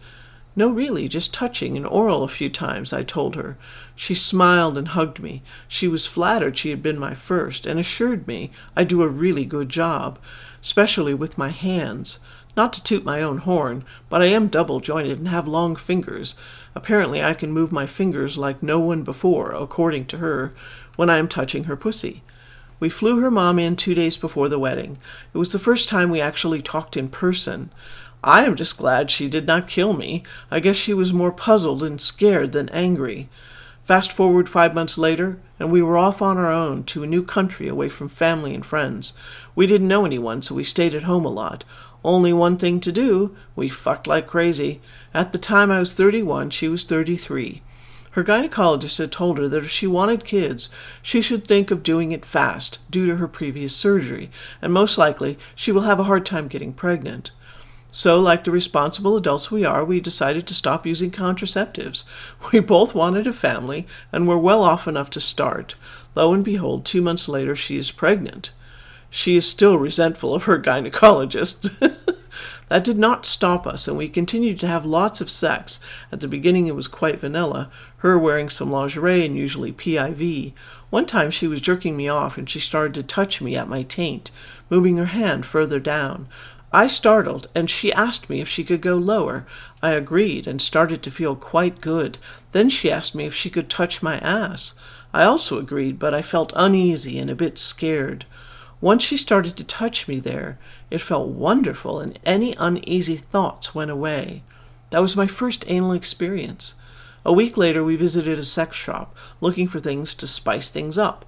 [0.55, 3.57] No, really, just touching and oral a few times, I told her.
[3.95, 5.41] She smiled and hugged me.
[5.67, 9.45] She was flattered she had been my first, and assured me I do a really
[9.45, 10.19] good job,
[10.61, 12.19] especially with my hands.
[12.57, 16.35] Not to toot my own horn, but I am double jointed and have long fingers.
[16.73, 20.53] Apparently, I can move my fingers like no one before, according to her,
[20.95, 22.21] when I am touching her pussy.
[22.79, 24.97] We flew her mom in two days before the wedding.
[25.33, 27.71] It was the first time we actually talked in person.
[28.23, 30.23] I am just glad she did not kill me.
[30.51, 33.29] I guess she was more puzzled and scared than angry.
[33.85, 37.23] Fast forward five months later, and we were off on our own to a new
[37.23, 39.13] country away from family and friends.
[39.53, 41.63] We didn't know anyone, so we stayed at home a lot.
[42.03, 43.35] Only one thing to do.
[43.55, 44.81] We fucked like crazy.
[45.13, 47.61] At the time I was 31, she was 33.
[48.11, 50.69] Her gynecologist had told her that if she wanted kids,
[51.03, 54.31] she should think of doing it fast due to her previous surgery,
[54.63, 57.29] and most likely she will have a hard time getting pregnant.
[57.95, 62.03] So, like the responsible adults we are, we decided to stop using contraceptives.
[62.51, 65.75] We both wanted a family and were well off enough to start.
[66.13, 68.51] Lo and behold, two months later, she is pregnant.
[69.09, 71.71] She is still resentful of her gynecologist.
[72.67, 75.79] that did not stop us, and we continued to have lots of sex.
[76.11, 80.51] At the beginning, it was quite vanilla, her wearing some lingerie and usually PIV.
[80.89, 83.83] One time, she was jerking me off, and she started to touch me at my
[83.83, 84.31] taint,
[84.69, 86.27] moving her hand further down.
[86.75, 89.47] I startled, and she asked me if she could go lower.
[89.81, 92.17] I agreed and started to feel quite good.
[92.51, 94.75] Then she asked me if she could touch my ass.
[95.13, 98.25] I also agreed, but I felt uneasy and a bit scared.
[98.81, 100.59] Once she started to touch me there,
[100.91, 104.43] it felt wonderful, and any uneasy thoughts went away.
[104.89, 106.73] That was my first anal experience.
[107.23, 111.23] A week later, we visited a sex shop, looking for things to spice things up.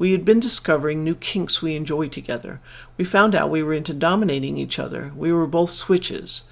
[0.00, 2.62] We had been discovering new kinks we enjoyed together.
[2.96, 5.12] We found out we were into dominating each other.
[5.14, 6.44] We were both switches.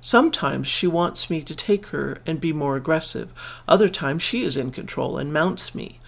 [0.00, 3.32] Sometimes she wants me to take her and be more aggressive.
[3.66, 5.98] Other times she is in control and mounts me.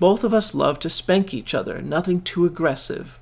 [0.00, 3.18] Both of us love to spank each other, nothing too aggressive.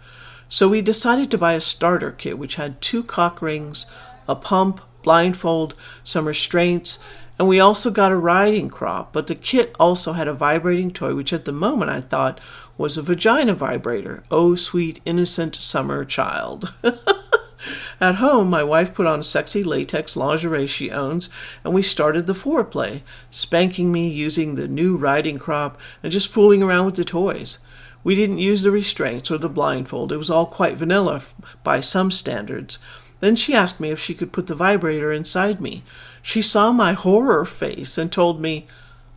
[0.48, 3.86] So we decided to buy a starter kit which had two cock rings,
[4.28, 5.74] a pump, blindfold,
[6.04, 7.00] some restraints,
[7.38, 9.12] and we also got a riding crop.
[9.12, 12.40] But the kit also had a vibrating toy, which at the moment I thought
[12.78, 14.22] was a vagina vibrator.
[14.30, 16.72] Oh, sweet, innocent summer child.
[18.00, 21.30] At home, my wife put on a sexy latex lingerie she owns,
[21.64, 26.62] and we started the foreplay, spanking me using the new riding crop and just fooling
[26.62, 27.58] around with the toys.
[28.04, 30.12] We didn't use the restraints or the blindfold.
[30.12, 31.22] It was all quite vanilla
[31.64, 32.78] by some standards.
[33.20, 35.82] Then she asked me if she could put the vibrator inside me.
[36.22, 38.66] She saw my horror face and told me,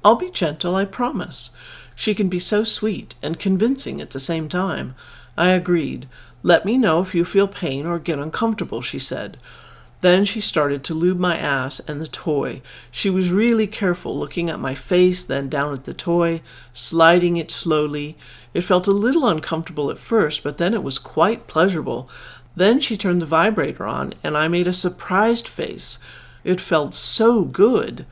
[0.04, 1.52] I'll be gentle, I promise.
[2.00, 4.96] She can be so sweet and convincing at the same time.
[5.38, 6.08] I agreed.
[6.44, 9.36] Let me know if you feel pain or get uncomfortable, she said.
[10.00, 12.62] Then she started to lube my ass and the toy.
[12.90, 16.40] She was really careful, looking at my face, then down at the toy,
[16.72, 18.16] sliding it slowly.
[18.54, 22.10] It felt a little uncomfortable at first, but then it was quite pleasurable.
[22.56, 26.00] Then she turned the vibrator on, and I made a surprised face.
[26.46, 28.06] It felt so good.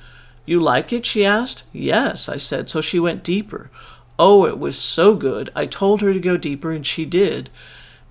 [0.48, 1.06] You like it?
[1.06, 1.64] she asked.
[1.74, 3.70] Yes, I said, so she went deeper.
[4.18, 5.52] Oh, it was so good.
[5.54, 7.50] I told her to go deeper, and she did.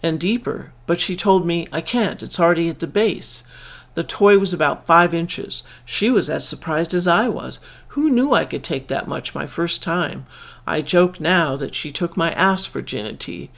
[0.03, 3.43] And deeper, but she told me, I can't, it's already at the base.
[3.95, 5.64] The toy was about five inches.
[5.87, 7.59] She was as surprised as I was.
[7.89, 10.26] Who knew I could take that much my first time?
[10.66, 13.51] I joke now that she took my ass virginity.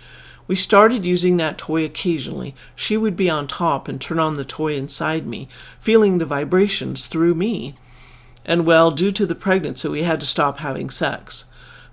[0.47, 2.55] We started using that toy occasionally.
[2.77, 5.49] She would be on top and turn on the toy inside me,
[5.81, 7.75] feeling the vibrations through me.
[8.49, 11.45] And well, due to the pregnancy, we had to stop having sex.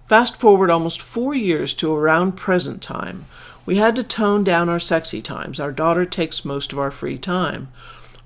[0.07, 3.25] Fast forward almost four years to around present time.
[3.65, 5.59] We had to tone down our sexy times.
[5.59, 7.67] Our daughter takes most of our free time.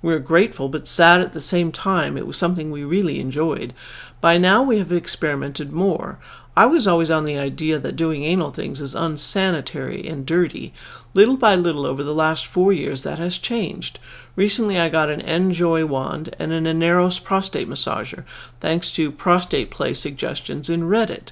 [0.03, 2.17] We are grateful but sad at the same time.
[2.17, 3.73] It was something we really enjoyed.
[4.21, 6.19] By now, we have experimented more.
[6.55, 10.71] I was always on the idea that doing anal things is unsanitary and dirty.
[11.13, 13.99] Little by little, over the last four years, that has changed.
[14.35, 18.25] Recently, I got an Njoy wand and an Aneros prostate massager,
[18.59, 21.31] thanks to prostate play suggestions in Reddit.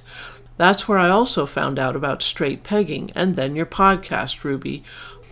[0.56, 4.82] That's where I also found out about straight pegging, and then your podcast, Ruby.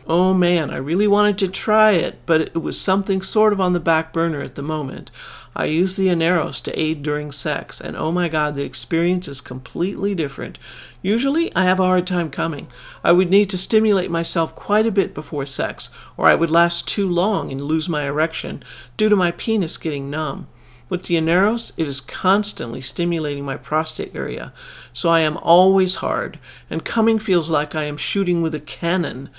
[0.07, 3.73] Oh man, I really wanted to try it, but it was something sort of on
[3.73, 5.11] the back burner at the moment.
[5.59, 9.41] I use the Aneros to aid during sex, and oh my god, the experience is
[9.41, 10.59] completely different.
[11.01, 12.67] Usually, I have a hard time coming.
[13.03, 15.89] I would need to stimulate myself quite a bit before sex,
[16.19, 18.63] or I would last too long and lose my erection
[18.99, 20.47] due to my penis getting numb.
[20.91, 24.53] With the Aneros, it is constantly stimulating my prostate area,
[24.93, 26.39] so I am always hard,
[26.69, 29.31] and coming feels like I am shooting with a cannon.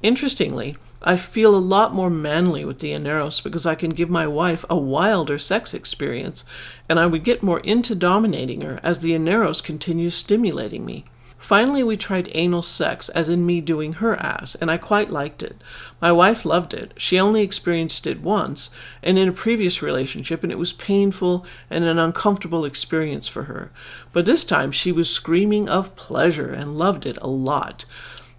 [0.00, 4.26] Interestingly, I feel a lot more manly with the Aneros because I can give my
[4.26, 6.44] wife a wilder sex experience,
[6.88, 11.04] and I would get more into dominating her as the Aneros continues stimulating me.
[11.38, 15.42] Finally, we tried anal sex, as in me doing her ass, and I quite liked
[15.42, 15.62] it.
[16.00, 16.92] My wife loved it.
[16.96, 18.70] She only experienced it once,
[19.02, 23.70] and in a previous relationship, and it was painful and an uncomfortable experience for her.
[24.12, 27.84] But this time, she was screaming of pleasure and loved it a lot.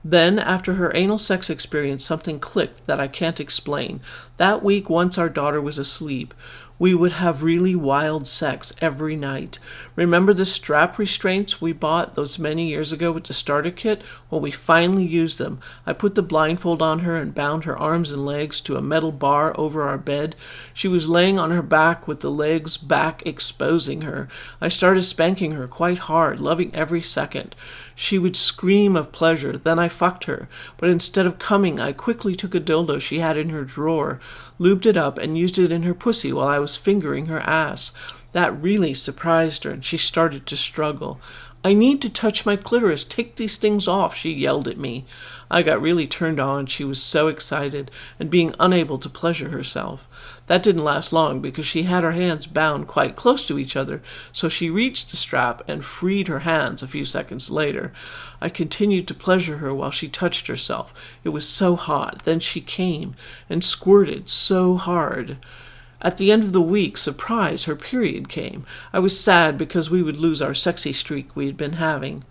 [0.04, 4.00] Then, after her anal sex experience, something clicked that I can't explain.
[4.38, 6.34] That week, once our daughter was asleep,
[6.80, 9.60] we would have really wild sex every night.
[9.98, 14.04] Remember the strap restraints we bought those many years ago with the starter kit?
[14.30, 15.60] Well, we finally used them.
[15.88, 19.12] I put the blindfold on her and bound her arms and legs to a metal
[19.12, 20.36] bar over our bed.
[20.72, 24.28] She was laying on her back with the legs back exposing her.
[24.62, 27.56] I started spanking her quite hard, loving every second.
[27.96, 29.58] She would scream of pleasure.
[29.58, 30.48] Then I fucked her.
[30.78, 34.20] But instead of coming, I quickly took a dildo she had in her drawer,
[34.60, 37.94] lubed it up, and used it in her pussy while I was fingering her ass.
[38.34, 41.20] That really surprised her, and she started to struggle.
[41.64, 43.04] I need to touch my clitoris.
[43.04, 45.06] Take these things off, she yelled at me.
[45.50, 46.66] I got really turned on.
[46.68, 50.08] She was so excited and being unable to pleasure herself.
[50.46, 54.02] That didn't last long because she had her hands bound quite close to each other,
[54.32, 57.92] so she reached the strap and freed her hands a few seconds later.
[58.40, 60.94] I continued to pleasure her while she touched herself.
[61.24, 62.22] It was so hot.
[62.24, 63.16] Then she came
[63.50, 65.38] and squirted so hard.
[66.00, 68.66] At the end of the week, surprise, her period came.
[68.94, 72.24] I was sad because we would lose our sexy streak we had been having.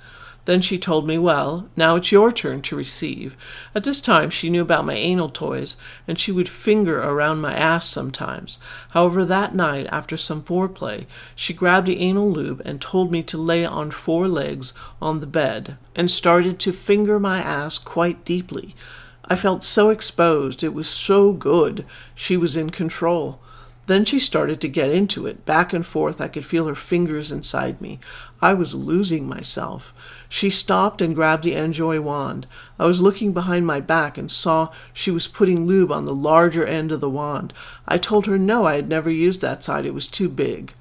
[0.44, 3.36] Then she told me, Well, now it's your turn to receive.
[3.74, 7.54] At this time, she knew about my anal toys, and she would finger around my
[7.54, 8.60] ass sometimes.
[8.90, 13.36] However, that night, after some foreplay, she grabbed the anal lube and told me to
[13.36, 18.76] lay on four legs on the bed, and started to finger my ass quite deeply.
[19.24, 20.62] I felt so exposed.
[20.62, 21.84] It was so good.
[22.14, 23.40] She was in control.
[23.86, 25.44] Then she started to get into it.
[25.44, 28.00] Back and forth, I could feel her fingers inside me.
[28.42, 29.94] I was losing myself.
[30.28, 32.48] She stopped and grabbed the Njoy wand.
[32.80, 36.66] I was looking behind my back and saw she was putting lube on the larger
[36.66, 37.52] end of the wand.
[37.86, 40.72] I told her no, I had never used that side, it was too big.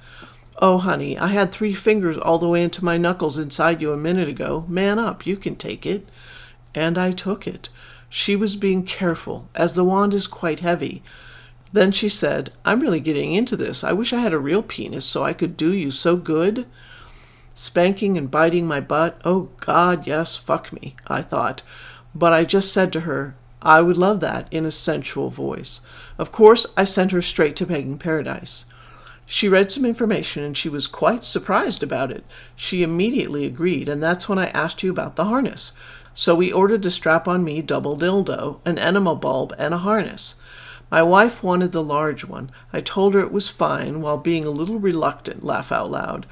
[0.58, 3.97] Oh, honey, I had three fingers all the way into my knuckles inside you a
[3.97, 4.66] minute ago.
[4.68, 6.08] Man up, you can take it.
[6.74, 7.70] And I took it.
[8.10, 11.03] She was being careful, as the wand is quite heavy.
[11.76, 13.84] Then she said, I'm really getting into this.
[13.84, 16.65] I wish I had a real penis so I could do you so good.
[17.53, 19.19] Spanking and biting my butt.
[19.26, 21.63] Oh, God, yes, fuck me, I thought.
[22.15, 25.82] But I just said to her, I would love that in a sensual voice.
[26.17, 28.63] Of course, I sent her straight to Pegging Paradise.
[29.26, 32.23] She read some information and she was quite surprised about it.
[32.55, 35.73] She immediately agreed, and that's when I asked you about the harness.
[36.13, 40.36] So we ordered a strap on me double dildo, an enema bulb, and a harness.
[40.95, 42.51] My wife wanted the large one.
[42.71, 46.25] I told her it was fine while being a little reluctant, laugh out loud.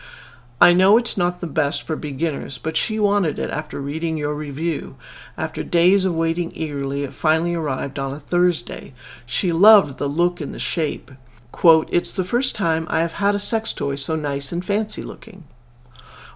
[0.62, 4.34] I know it's not the best for beginners, but she wanted it after reading your
[4.34, 4.96] review.
[5.38, 8.94] After days of waiting eagerly, it finally arrived on a Thursday.
[9.26, 11.12] She loved the look and the shape.
[11.52, 15.02] Quote, It's the first time I have had a sex toy so nice and fancy
[15.02, 15.44] looking.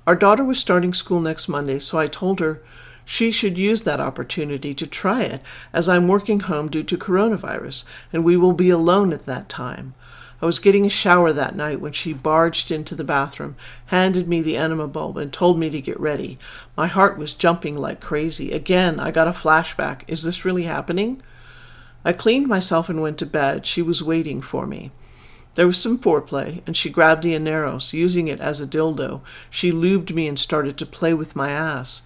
[0.05, 2.61] Our daughter was starting school next Monday, so I told her
[3.09, 5.41] she should use that opportunity to try it,
[5.71, 9.93] as I'm working home due to coronavirus, and we will be alone at that time.
[10.41, 13.55] I was getting a shower that night when she barged into the bathroom,
[13.85, 16.37] handed me the enema bulb, and told me to get ready.
[16.75, 18.51] My heart was jumping like crazy.
[18.51, 20.01] Again, I got a flashback.
[20.09, 21.23] Is this really happening?
[22.03, 23.65] I cleaned myself and went to bed.
[23.65, 24.91] She was waiting for me.
[25.55, 29.21] There was some foreplay, and she grabbed the Aneros, using it as a dildo.
[29.49, 32.01] She lubed me and started to play with my ass.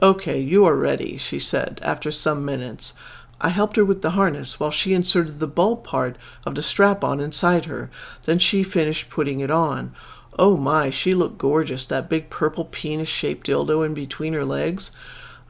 [0.00, 2.94] Okay, you are ready, she said, after some minutes.
[3.40, 7.02] I helped her with the harness while she inserted the bulb part of the strap
[7.02, 7.90] on inside her.
[8.22, 9.92] Then she finished putting it on.
[10.38, 14.92] Oh my, she looked gorgeous, that big purple penis shaped dildo in between her legs.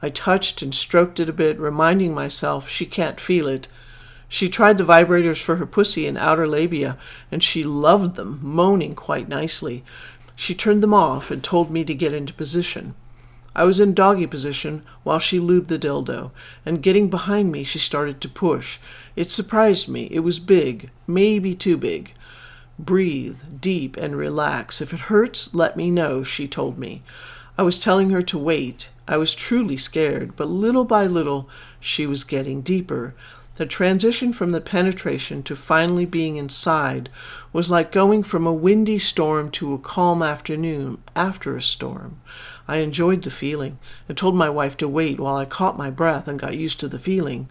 [0.01, 3.67] I touched and stroked it a bit, reminding myself she can't feel it.
[4.27, 6.97] She tried the vibrators for her pussy and outer labia,
[7.31, 9.83] and she loved them, moaning quite nicely.
[10.35, 12.95] She turned them off and told me to get into position.
[13.55, 16.31] I was in doggy position while she lubed the dildo,
[16.65, 18.79] and getting behind me, she started to push.
[19.15, 20.07] It surprised me.
[20.11, 22.13] It was big, maybe too big.
[22.77, 24.81] Breathe deep and relax.
[24.81, 27.01] If it hurts, let me know, she told me.
[27.57, 28.89] I was telling her to wait.
[29.07, 33.15] I was truly scared, but little by little she was getting deeper.
[33.57, 37.09] The transition from the penetration to finally being inside
[37.51, 42.21] was like going from a windy storm to a calm afternoon after a storm.
[42.69, 46.27] I enjoyed the feeling and told my wife to wait while I caught my breath
[46.27, 47.49] and got used to the feeling.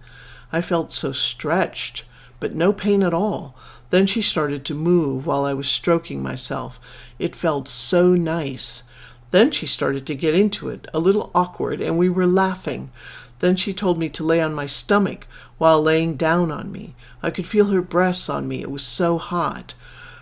[0.53, 2.05] I felt so stretched,
[2.39, 3.57] but no pain at all.
[3.91, 6.79] Then she started to move while I was stroking myself.
[7.19, 8.85] It felt so nice.
[9.33, 12.93] Then she started to get into it, a little awkward, and we were laughing.
[13.41, 15.27] Then she told me to lay on my stomach
[15.59, 16.95] while laying down on me.
[17.25, 18.63] I could feel her breasts on me.
[18.63, 19.75] It was so hot.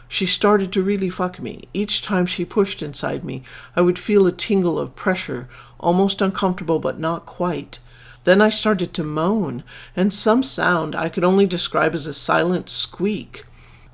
[0.09, 1.69] She started to really fuck me.
[1.75, 3.43] Each time she pushed inside me,
[3.75, 5.49] I would feel a tingle of pressure,
[5.81, 7.81] almost uncomfortable, but not quite.
[8.25, 9.63] Then I started to moan,
[9.97, 13.45] and some sound I could only describe as a silent squeak.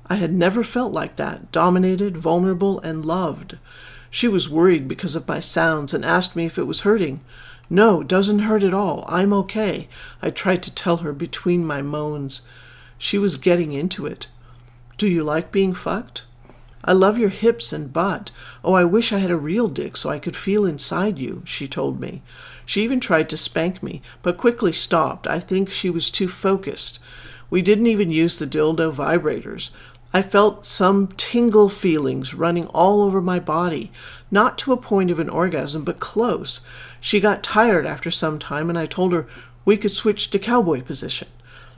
[0.07, 3.57] I had never felt like that, dominated, vulnerable, and loved.
[4.09, 7.21] She was worried because of my sounds and asked me if it was hurting.
[7.69, 9.05] No, doesn't hurt at all.
[9.07, 9.87] I'm okay.
[10.21, 12.41] I tried to tell her between my moans.
[12.97, 14.27] She was getting into it.
[14.97, 16.23] Do you like being fucked?
[16.85, 18.31] I love your hips and butt.
[18.63, 21.67] Oh, I wish I had a real dick so I could feel inside you, she
[21.67, 22.21] told me.
[22.65, 25.25] She even tried to spank me, but quickly stopped.
[25.27, 26.99] I think she was too focused.
[27.49, 29.69] We didn't even use the dildo vibrators.
[30.13, 33.91] I felt some tingle feelings running all over my body,
[34.29, 36.61] not to a point of an orgasm, but close.
[36.99, 39.25] She got tired after some time, and I told her
[39.65, 41.29] we could switch to cowboy position.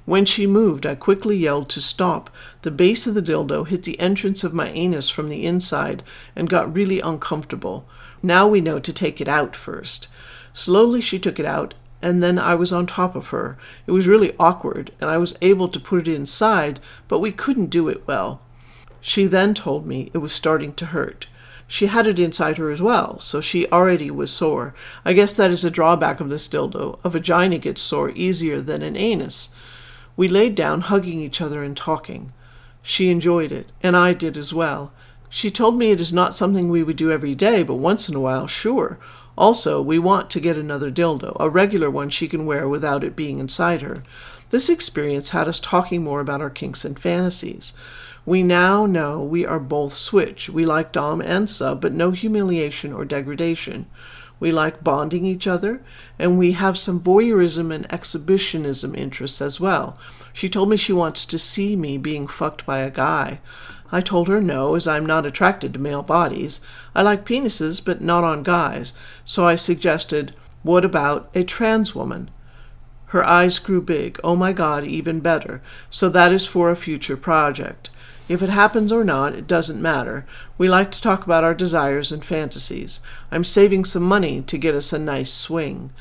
[0.06, 2.30] When she moved, I quickly yelled to stop.
[2.62, 6.04] The base of the dildo hit the entrance of my anus from the inside
[6.36, 7.88] and got really uncomfortable.
[8.22, 10.08] Now we know to take it out first.
[10.54, 13.58] Slowly she took it out, and then I was on top of her.
[13.88, 17.72] It was really awkward, and I was able to put it inside, but we couldn't
[17.72, 18.42] do it well.
[19.02, 21.26] She then told me it was starting to hurt.
[21.68, 24.76] She had it inside her as well, so she already was sore.
[25.04, 27.00] I guess that is a drawback of this dildo.
[27.04, 29.50] A vagina gets sore easier than an anus.
[30.18, 32.32] We laid down, hugging each other and talking.
[32.82, 34.92] She enjoyed it, and I did as well.
[35.30, 38.16] She told me it is not something we would do every day, but once in
[38.16, 38.98] a while, sure.
[39.38, 43.16] Also, we want to get another dildo, a regular one she can wear without it
[43.16, 44.04] being inside her.
[44.52, 47.74] This experience had us talking more about our kinks and fantasies.
[48.26, 50.50] We now know we are both switch.
[50.50, 53.88] We like Dom and Sub, but no humiliation or degradation.
[54.40, 55.82] We like bonding each other,
[56.20, 59.98] and we have some voyeurism and exhibitionism interests as well.
[60.34, 63.40] She told me she wants to see me being fucked by a guy.
[63.92, 66.60] I told her no, as I'm not attracted to male bodies.
[66.94, 68.94] I like penises, but not on guys.
[69.24, 72.30] So I suggested, what about a trans woman?
[73.08, 74.20] Her eyes grew big.
[74.24, 75.62] Oh my god, even better.
[75.90, 77.90] So that is for a future project.
[78.28, 80.26] If it happens or not, it doesn't matter.
[80.58, 83.00] We like to talk about our desires and fantasies.
[83.32, 85.92] I'm saving some money to get us a nice swing.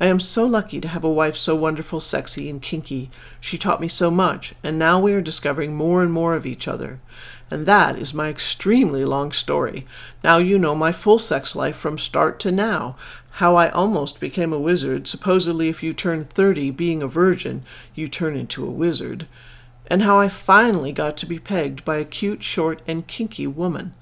[0.00, 3.10] I am so lucky to have a wife so wonderful, sexy, and kinky.
[3.40, 6.66] She taught me so much, and now we are discovering more and more of each
[6.66, 6.98] other.
[7.50, 9.86] And that is my extremely long story.
[10.24, 12.96] Now you know my full sex life from start to now.
[13.32, 15.06] How I almost became a wizard.
[15.06, 17.62] Supposedly, if you turn 30 being a virgin,
[17.94, 19.26] you turn into a wizard.
[19.88, 23.94] And how I finally got to be pegged by a cute, short, and kinky woman.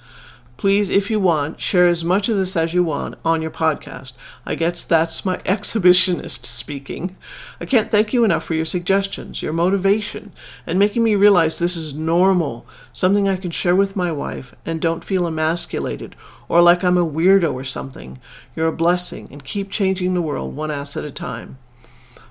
[0.57, 4.15] Please, if you want, share as much of this as you want on your podcast.
[4.47, 7.15] I guess that's my exhibitionist speaking.
[7.61, 10.33] I can't thank you enough for your suggestions, your motivation,
[10.67, 14.81] and making me realize this is normal, something I can share with my wife and
[14.81, 16.17] don't feel emasculated
[16.49, 18.19] or like I'm a weirdo or something.
[18.55, 21.59] You're a blessing and keep changing the world one ass at a time.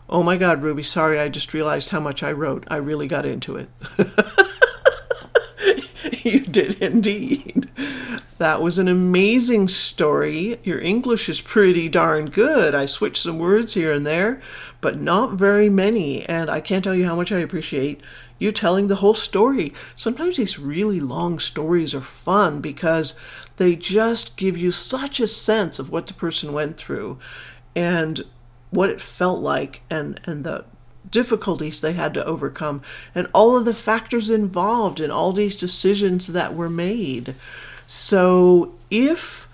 [0.08, 2.64] Oh my God, Ruby, sorry, I just realized how much I wrote.
[2.68, 3.70] I really got into it.
[6.24, 7.70] you did indeed.
[8.38, 10.60] That was an amazing story.
[10.64, 12.76] Your English is pretty darn good.
[12.76, 14.41] I switched some words here and there,
[14.82, 16.24] but not very many.
[16.26, 18.01] And I can't tell you how much I appreciate
[18.38, 19.74] you telling the whole story.
[19.95, 23.18] Sometimes these really long stories are fun because
[23.58, 27.18] they just give you such a sense of what the person went through
[27.76, 28.24] and
[28.76, 30.65] what it felt like and, and the
[31.09, 32.82] difficulties they had to overcome
[33.13, 37.36] and all of the factors involved in all these decisions that were made.
[37.88, 39.45] So if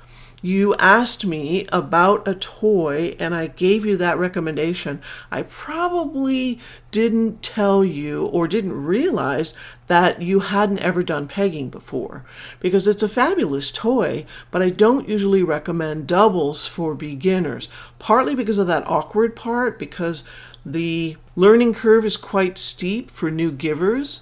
[0.42, 6.60] you asked me about a toy and I gave you that recommendation, I probably
[6.92, 9.54] didn't tell you or didn't realize
[9.88, 12.26] that you hadn't ever done pegging before
[12.60, 17.68] because it's a fabulous toy, but I don't usually recommend doubles for beginners,
[18.00, 20.24] partly because of that awkward part, because
[20.66, 24.22] the learning curve is quite steep for new givers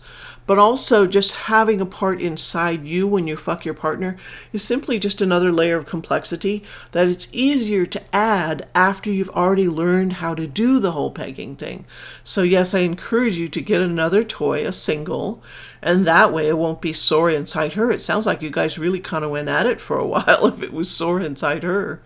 [0.50, 4.18] but also just having a part inside you when you fuck your partner
[4.52, 9.68] is simply just another layer of complexity that it's easier to add after you've already
[9.68, 11.86] learned how to do the whole pegging thing.
[12.24, 15.44] So, yes, I encourage you to get another toy, a single,
[15.84, 17.92] and that way it won't be sore inside her.
[17.92, 20.64] It sounds like you guys really kind of went at it for a while if
[20.64, 22.02] it was sore inside her.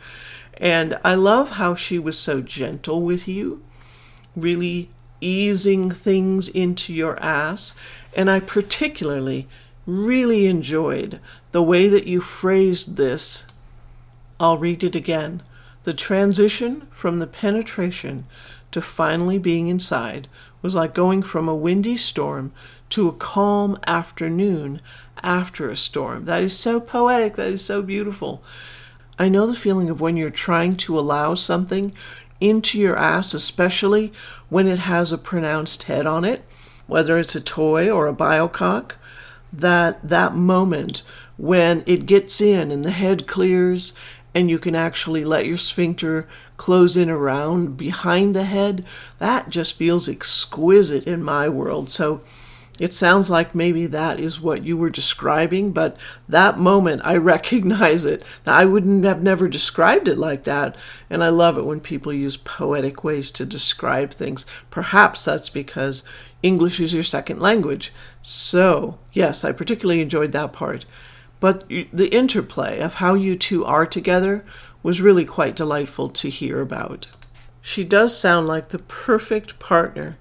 [0.58, 3.64] And I love how she was so gentle with you,
[4.36, 4.90] really
[5.24, 7.76] easing things into your ass
[8.16, 9.48] and I particularly
[9.86, 11.20] really enjoyed
[11.52, 13.46] the way that you phrased this.
[14.40, 15.42] I'll read it again.
[15.84, 18.26] The transition from the penetration
[18.72, 20.28] to finally being inside
[20.62, 22.52] was like going from a windy storm
[22.90, 24.82] to a calm afternoon
[25.22, 26.26] after a storm.
[26.26, 27.36] That is so poetic.
[27.36, 28.44] That is so beautiful.
[29.20, 31.94] I know the feeling of when you're trying to allow something
[32.44, 34.12] into your ass, especially
[34.50, 36.44] when it has a pronounced head on it
[36.88, 38.94] whether it's a toy or a biocock,
[39.52, 41.04] that that moment
[41.38, 43.94] when it gets in and the head clears
[44.36, 46.28] and you can actually let your sphincter
[46.58, 48.86] close in around behind the head,
[49.20, 51.90] that just feels exquisite in my world.
[51.90, 52.22] So
[52.80, 55.96] it sounds like maybe that is what you were describing, but
[56.28, 58.24] that moment I recognize it.
[58.48, 60.76] I wouldn't have never described it like that,
[61.10, 64.46] and I love it when people use poetic ways to describe things.
[64.72, 66.04] Perhaps that's because
[66.42, 67.94] English is your second language.
[68.22, 70.86] So, yes, I particularly enjoyed that part.
[71.40, 74.46] But the interplay of how you two are together
[74.82, 77.08] was really quite delightful to hear about.
[77.62, 80.18] She does sound like the perfect partner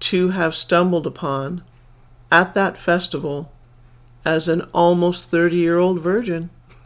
[0.00, 1.62] to have stumbled upon
[2.30, 3.50] at that festival
[4.24, 6.50] as an almost 30 year old virgin.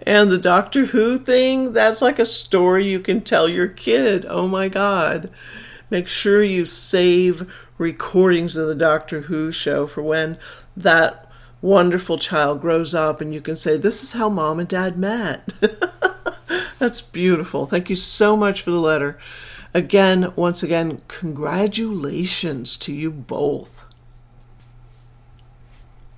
[0.00, 4.26] and the Doctor Who thing, that's like a story you can tell your kid.
[4.28, 5.30] Oh my God.
[5.90, 10.38] Make sure you save recordings of the Doctor Who show for when
[10.76, 11.26] that
[11.62, 15.48] wonderful child grows up and you can say, This is how mom and dad met.
[16.78, 17.66] that's beautiful.
[17.66, 19.18] Thank you so much for the letter.
[19.72, 23.79] Again, once again, congratulations to you both.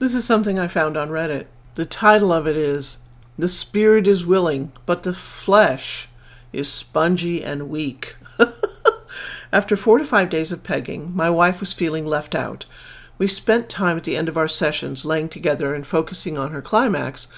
[0.03, 1.47] This is something I found on Reddit.
[1.77, 2.99] The title of it is
[3.39, 6.09] The Spirit is Willing, but the Flesh
[6.53, 8.17] is Spongy and Weak.
[9.53, 12.65] After four to five days of pegging, my wife was feeling left out.
[13.17, 16.63] We spent time at the end of our sessions laying together and focusing on her
[16.63, 17.29] climax,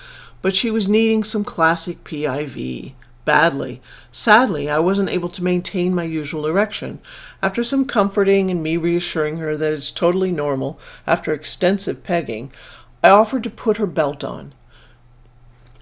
[0.41, 2.95] but she was needing some classic PIV
[3.25, 3.81] badly.
[4.13, 7.01] Sadly, I wasn't able to maintain my usual erection.
[7.43, 12.53] After some comforting and me reassuring her that it's totally normal after extensive pegging,
[13.03, 14.55] I offered to put her belt on.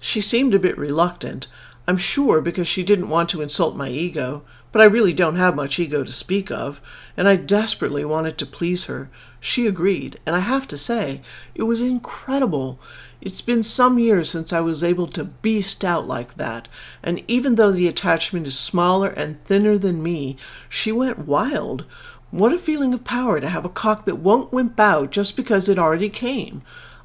[0.01, 1.47] She seemed a bit reluctant,
[1.86, 5.55] I'm sure because she didn't want to insult my ego, but I really don't have
[5.55, 6.80] much ego to speak of,
[7.16, 9.11] and I desperately wanted to please her.
[9.40, 11.20] She agreed, and I have to say,
[11.55, 12.80] it was incredible.
[13.25, 16.66] It's been some years since I was able to beast out like that,
[17.05, 20.37] and even though the attachment is smaller and thinner than me,
[20.68, 21.85] she went wild.
[22.33, 25.68] What a feeling of power to have a cock that won't wimp out just because
[25.68, 26.62] it already came.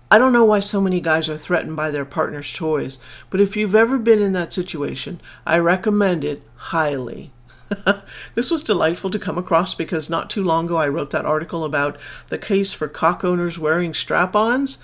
[0.09, 2.97] I don't know why so many guys are threatened by their partner's toys,
[3.29, 7.31] but if you've ever been in that situation, I recommend it highly.
[8.35, 11.63] this was delightful to come across because not too long ago I wrote that article
[11.63, 11.97] about
[12.29, 14.79] the case for cock owners wearing strap ons.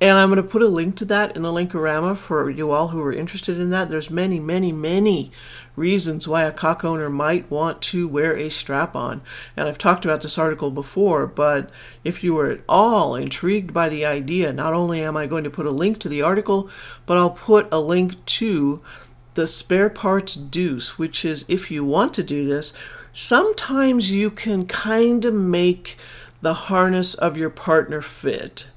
[0.00, 2.88] And I'm going to put a link to that in the Linkorama for you all
[2.88, 3.90] who are interested in that.
[3.90, 5.30] There's many, many, many
[5.76, 9.20] reasons why a cock owner might want to wear a strap on.
[9.58, 11.68] And I've talked about this article before, but
[12.02, 15.50] if you are at all intrigued by the idea, not only am I going to
[15.50, 16.70] put a link to the article,
[17.04, 18.80] but I'll put a link to
[19.34, 22.72] the spare parts deuce, which is if you want to do this,
[23.12, 25.98] sometimes you can kind of make
[26.40, 28.68] the harness of your partner fit.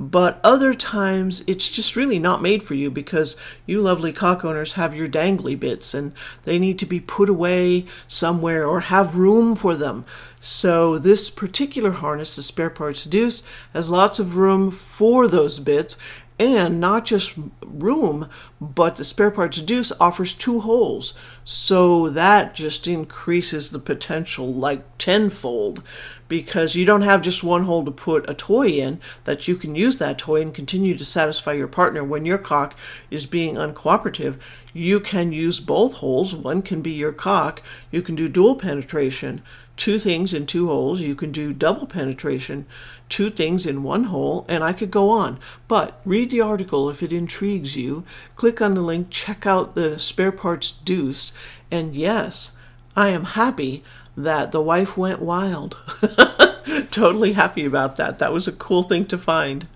[0.00, 3.36] But other times it's just really not made for you because
[3.66, 6.12] you lovely cock owners have your dangly bits and
[6.44, 10.04] they need to be put away somewhere or have room for them.
[10.40, 13.42] So this particular harness, the spare parts deuce,
[13.74, 15.96] has lots of room for those bits
[16.38, 17.34] and not just
[17.64, 18.28] room,
[18.60, 21.14] but the spare parts deuce offers two holes.
[21.44, 25.82] So that just increases the potential like tenfold
[26.28, 29.74] because you don't have just one hole to put a toy in, that you can
[29.74, 32.76] use that toy and continue to satisfy your partner when your cock
[33.10, 34.36] is being uncooperative.
[34.74, 36.34] You can use both holes.
[36.34, 37.62] One can be your cock.
[37.90, 39.42] You can do dual penetration
[39.78, 41.00] two things in two holes.
[41.00, 42.66] You can do double penetration,
[43.08, 45.38] two things in one hole, and I could go on.
[45.68, 48.04] But read the article if it intrigues you.
[48.36, 51.32] Click on the link, check out the spare parts deuce,
[51.70, 52.56] and yes,
[52.94, 53.82] I am happy
[54.16, 55.78] that the wife went wild.
[56.90, 58.18] totally happy about that.
[58.18, 59.68] That was a cool thing to find.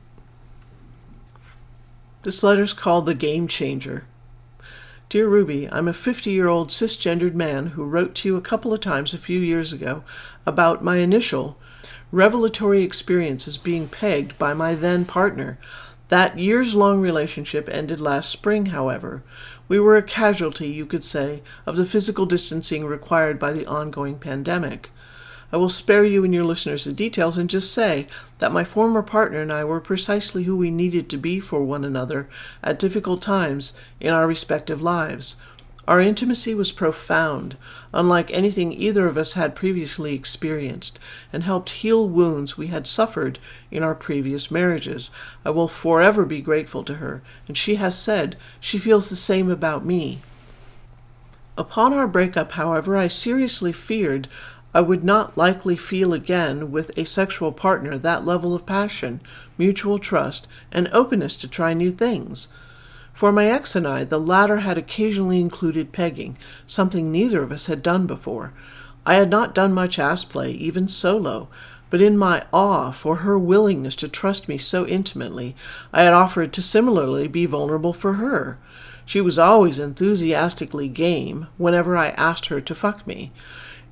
[2.23, 4.05] This letter's called The Game Changer.
[5.13, 8.73] Dear Ruby, I'm a 50 year old cisgendered man who wrote to you a couple
[8.73, 10.05] of times a few years ago
[10.47, 11.59] about my initial
[12.11, 15.59] revelatory experiences being pegged by my then partner.
[16.09, 19.23] That years long relationship ended last spring, however.
[19.69, 24.19] We were a casualty, you could say, of the physical distancing required by the ongoing
[24.19, 24.89] pandemic.
[25.53, 28.07] I will spare you and your listeners the details and just say
[28.39, 31.85] that my former partner and I were precisely who we needed to be for one
[31.85, 32.27] another
[32.63, 35.37] at difficult times in our respective lives.
[35.87, 37.57] Our intimacy was profound,
[37.93, 41.01] unlike anything either of us had previously experienced,
[41.33, 43.41] and helped heal wounds we had suffered
[43.71, 45.11] in our previous marriages.
[45.45, 49.51] I will forever be grateful to her, and she has said she feels the same
[49.51, 50.21] about me.
[51.59, 54.29] Upon our breakup, however, I seriously feared
[54.75, 59.21] I would not likely feel again with a sexual partner that level of passion,
[59.59, 62.49] mutual trust, and openness to try new things.
[63.13, 67.67] For my ex and I, the latter had occasionally included pegging, something neither of us
[67.67, 68.55] had done before.
[69.05, 71.49] I had not done much ass play, even solo,
[71.91, 75.55] but in my awe for her willingness to trust me so intimately,
[75.93, 78.59] I had offered to similarly be vulnerable for her.
[79.05, 83.33] She was always enthusiastically game whenever I asked her to fuck me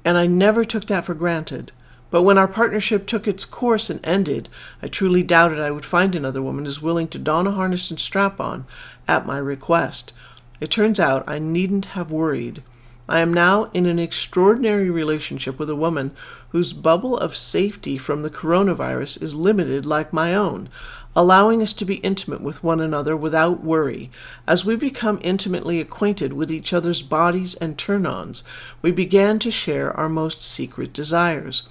[0.05, 1.73] and I never took that for granted.
[2.11, 4.49] But when our partnership took its course and ended,
[4.83, 8.01] I truly doubted I would find another woman as willing to don a harness and
[8.01, 8.67] strap on
[9.07, 10.13] at my request.
[10.61, 12.63] It turns out I needn't have worried.
[13.09, 16.13] I am now in an extraordinary relationship with a woman
[16.51, 20.69] whose bubble of safety from the coronavirus is limited like my own,
[21.17, 24.11] allowing us to be intimate with one another without worry.
[24.47, 28.43] As we become intimately acquainted with each other's bodies and turn ons,
[28.81, 31.65] we began to share our most secret desires.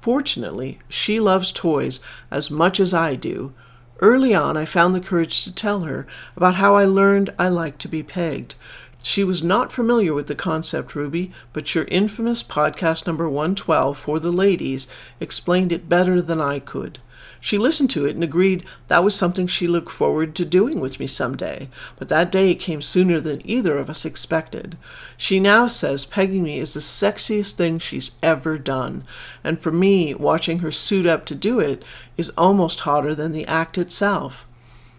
[0.00, 3.52] Fortunately, she loves toys as much as I do.
[4.00, 7.78] Early on, I found the courage to tell her about how I learned I like
[7.78, 8.54] to be pegged.
[9.02, 14.18] She was not familiar with the concept, Ruby, but your infamous podcast number 112 for
[14.18, 14.88] the ladies
[15.20, 16.98] explained it better than I could.
[17.46, 20.98] She listened to it and agreed that was something she looked forward to doing with
[20.98, 24.76] me some day, but that day came sooner than either of us expected.
[25.16, 29.04] She now says pegging me is the sexiest thing she's ever done,
[29.44, 31.84] and for me, watching her suit up to do it
[32.16, 34.44] is almost hotter than the act itself.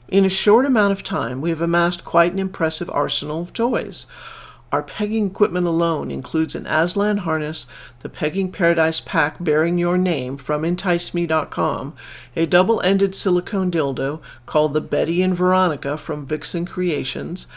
[0.07, 4.05] In a short amount of time, we have amassed quite an impressive arsenal of toys.
[4.71, 7.67] Our pegging equipment alone includes an Aslan harness,
[8.01, 11.95] the Pegging Paradise pack bearing your name from EnticeMe.com,
[12.35, 17.47] a double ended silicone dildo called the Betty and Veronica from Vixen Creations,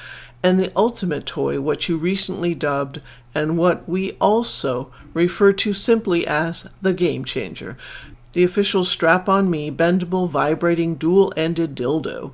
[0.42, 3.00] and the ultimate toy, what you recently dubbed
[3.34, 7.76] and what we also refer to simply as the game changer.
[8.32, 12.32] The official strap on me, bendable, vibrating, dual ended dildo.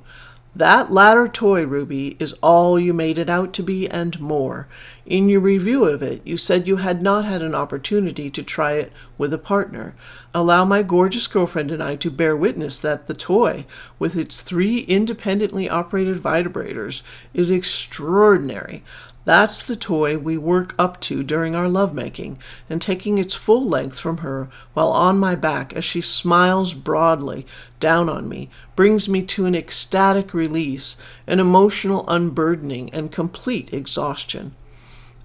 [0.57, 4.67] That latter toy, Ruby, is all you made it out to be and more.
[5.05, 8.71] In your review of it, you said you had not had an opportunity to try
[8.71, 9.93] it with a partner.
[10.33, 13.67] Allow my gorgeous girlfriend and I to bear witness that the toy,
[13.99, 17.03] with its three independently operated vibrators,
[17.35, 18.83] is extraordinary.
[19.27, 23.99] That's the toy we work up to during our lovemaking, and taking its full length
[23.99, 27.45] from her while on my back as she smiles broadly
[27.81, 30.95] down on me brings me to an ecstatic release,
[31.27, 34.55] an emotional unburdening, and complete exhaustion.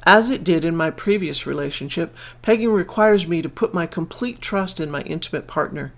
[0.03, 4.81] As it did in my previous relationship, pegging requires me to put my complete trust
[4.81, 5.93] in my intimate partner.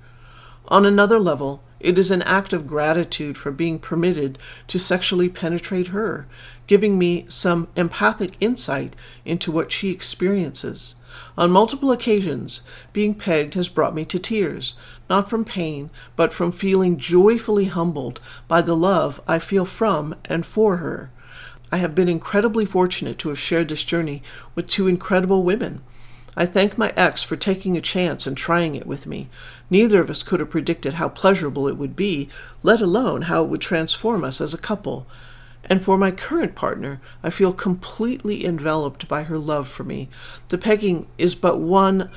[0.69, 4.39] On another level, it is an act of gratitude for being permitted
[4.69, 6.27] to sexually penetrate her,
[6.67, 8.95] giving me some empathic insight
[9.25, 10.97] into what she experiences.
[11.37, 12.63] On multiple occasions,
[12.93, 14.75] being pegged has brought me to tears,
[15.09, 20.45] not from pain, but from feeling joyfully humbled by the love I feel from and
[20.47, 21.11] for her.
[21.71, 24.23] I have been incredibly fortunate to have shared this journey
[24.55, 25.83] with two incredible women.
[26.37, 29.29] I thank my ex for taking a chance and trying it with me.
[29.71, 32.29] Neither of us could have predicted how pleasurable it would be,
[32.63, 35.07] let alone how it would transform us as a couple.
[35.67, 40.09] And for my current partner, I feel completely enveloped by her love for me.
[40.49, 42.11] The pegging is but one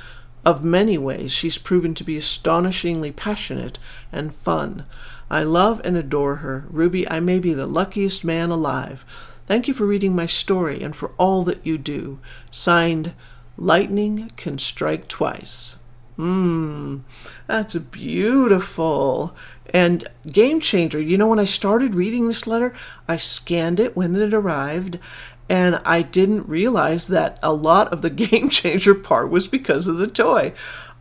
[0.44, 3.78] of many ways she's proven to be astonishingly passionate
[4.12, 4.84] and fun.
[5.30, 6.64] I love and adore her.
[6.70, 9.04] Ruby, I may be the luckiest man alive.
[9.46, 12.18] Thank you for reading my story and for all that you do.
[12.50, 13.14] Signed,
[13.56, 15.78] Lightning Can Strike Twice.
[16.18, 17.02] Mmm,
[17.46, 19.36] that's beautiful.
[19.72, 22.74] And game changer, you know, when I started reading this letter,
[23.06, 24.98] I scanned it when it arrived,
[25.48, 29.98] and I didn't realize that a lot of the game changer part was because of
[29.98, 30.52] the toy.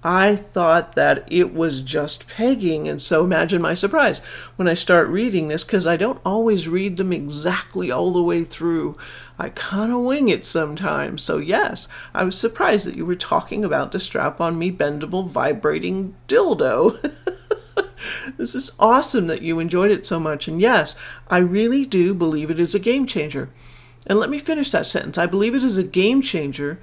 [0.10, 4.20] I thought that it was just pegging, and so imagine my surprise
[4.55, 8.45] when I start reading this because I don't always read them exactly all the way
[8.45, 8.95] through.
[9.38, 11.24] I kind of wing it sometimes.
[11.24, 15.28] So, yes, I was surprised that you were talking about the strap on me bendable
[15.28, 17.01] vibrating dildo.
[18.38, 20.47] this is awesome that you enjoyed it so much.
[20.47, 20.97] And yes,
[21.30, 23.49] I really do believe it is a game changer.
[24.05, 25.18] And let me finish that sentence.
[25.18, 26.80] I believe it is a game changer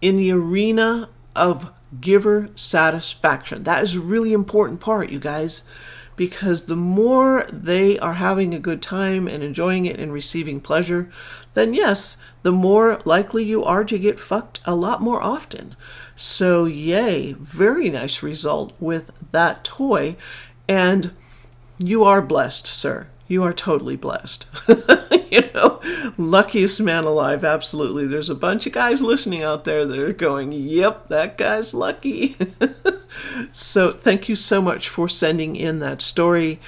[0.00, 3.62] in the arena of giver satisfaction.
[3.62, 5.62] That is a really important part, you guys,
[6.16, 11.10] because the more they are having a good time and enjoying it and receiving pleasure,
[11.54, 15.76] then yes, the more likely you are to get fucked a lot more often.
[16.16, 20.16] So, yay, very nice result with that toy.
[20.68, 21.12] And
[21.78, 23.06] you are blessed, sir.
[23.28, 24.46] You are totally blessed.
[25.30, 25.80] you know,
[26.16, 28.06] luckiest man alive, absolutely.
[28.06, 32.36] There's a bunch of guys listening out there that are going, yep, that guy's lucky.
[33.52, 36.58] so, thank you so much for sending in that story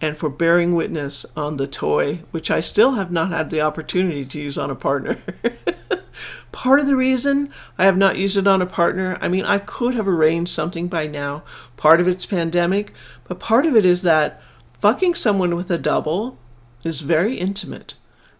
[0.00, 4.24] and for bearing witness on the toy, which I still have not had the opportunity
[4.24, 5.18] to use on a partner.
[6.52, 9.58] Part of the reason I have not used it on a partner, I mean, I
[9.58, 11.44] could have arranged something by now.
[11.76, 12.92] Part of it's pandemic,
[13.28, 14.42] but part of it is that
[14.80, 16.38] fucking someone with a double
[16.84, 17.94] is very intimate.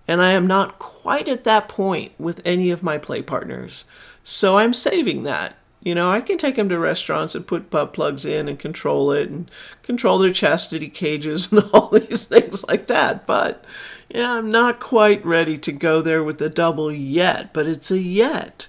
[0.06, 3.84] And I am not quite at that point with any of my play partners.
[4.24, 5.56] So I'm saving that.
[5.80, 9.12] You know, I can take them to restaurants and put butt plugs in and control
[9.12, 9.50] it and
[9.82, 13.26] control their chastity cages and all these things like that.
[13.26, 13.64] But
[14.08, 17.98] yeah, I'm not quite ready to go there with the double yet, but it's a
[17.98, 18.68] yet.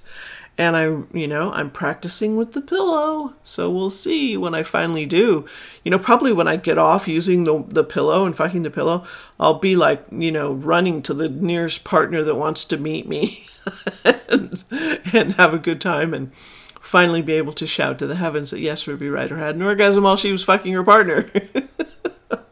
[0.59, 3.33] And I, you know, I'm practicing with the pillow.
[3.45, 5.45] So we'll see when I finally do.
[5.85, 9.05] You know, probably when I get off using the, the pillow and fucking the pillow,
[9.39, 13.47] I'll be like, you know, running to the nearest partner that wants to meet me
[14.03, 14.65] and,
[15.13, 16.33] and have a good time and
[16.81, 20.03] finally be able to shout to the heavens that yes, Ruby Ryder had an orgasm
[20.03, 21.31] while she was fucking her partner.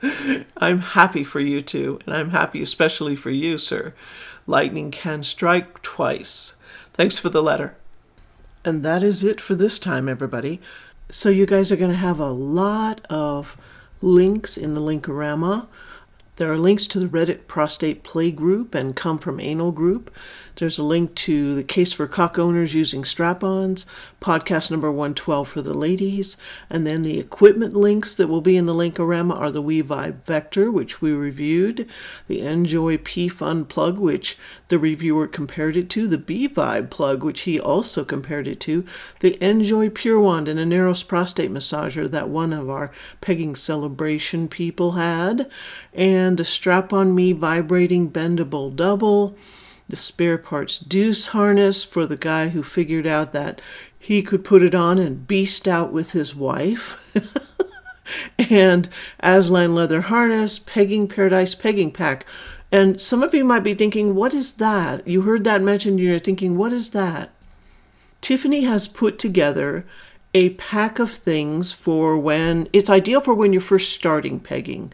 [0.55, 3.93] I'm happy for you too, and I'm happy especially for you, sir.
[4.45, 6.55] Lightning can strike twice.
[6.93, 7.75] Thanks for the letter.
[8.67, 10.59] And that is it for this time, everybody.
[11.09, 13.55] So, you guys are going to have a lot of
[14.01, 15.67] links in the Linkorama.
[16.37, 20.13] There are links to the Reddit prostate play group and come from anal group.
[20.57, 23.85] There's a link to the case for cock owners using strap ons,
[24.19, 26.35] podcast number 112 for the ladies,
[26.67, 30.71] and then the equipment links that will be in the Linkorama are the WeVibe Vector,
[30.71, 31.87] which we reviewed,
[32.27, 34.35] the Njoy Pfun plug, which
[34.69, 38.83] the reviewer compared it to, the B Vibe plug, which he also compared it to,
[39.19, 44.93] the Njoy Pure Wand and Aneros prostate massager that one of our pegging celebration people
[44.93, 45.47] had,
[45.93, 49.35] and and a strap on me vibrating bendable double,
[49.89, 53.61] the spare parts deuce harness for the guy who figured out that
[53.97, 57.15] he could put it on and beast out with his wife.
[58.37, 58.89] and
[59.21, 62.25] Aslan leather harness, pegging paradise pegging pack.
[62.71, 65.07] And some of you might be thinking, what is that?
[65.07, 67.31] You heard that mentioned, you're thinking, what is that?
[68.21, 69.85] Tiffany has put together
[70.33, 74.91] a pack of things for when it's ideal for when you're first starting pegging.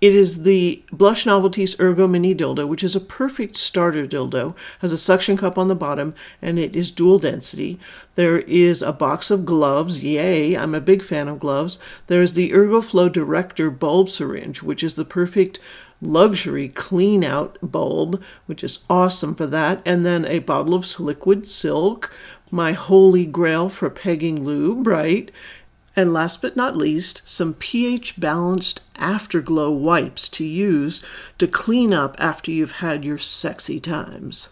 [0.00, 4.92] It is the Blush Novelties Ergo Mini Dildo, which is a perfect starter dildo, has
[4.92, 7.78] a suction cup on the bottom, and it is dual density.
[8.14, 10.02] There is a box of gloves.
[10.02, 11.78] Yay, I'm a big fan of gloves.
[12.08, 15.58] There's the ErgoFlow Director bulb syringe, which is the perfect
[16.02, 19.80] luxury clean out bulb, which is awesome for that.
[19.86, 22.12] And then a bottle of liquid silk,
[22.50, 25.30] my holy grail for pegging lube, right?
[25.96, 31.04] And last but not least, some pH balanced afterglow wipes to use
[31.38, 34.48] to clean up after you've had your sexy times.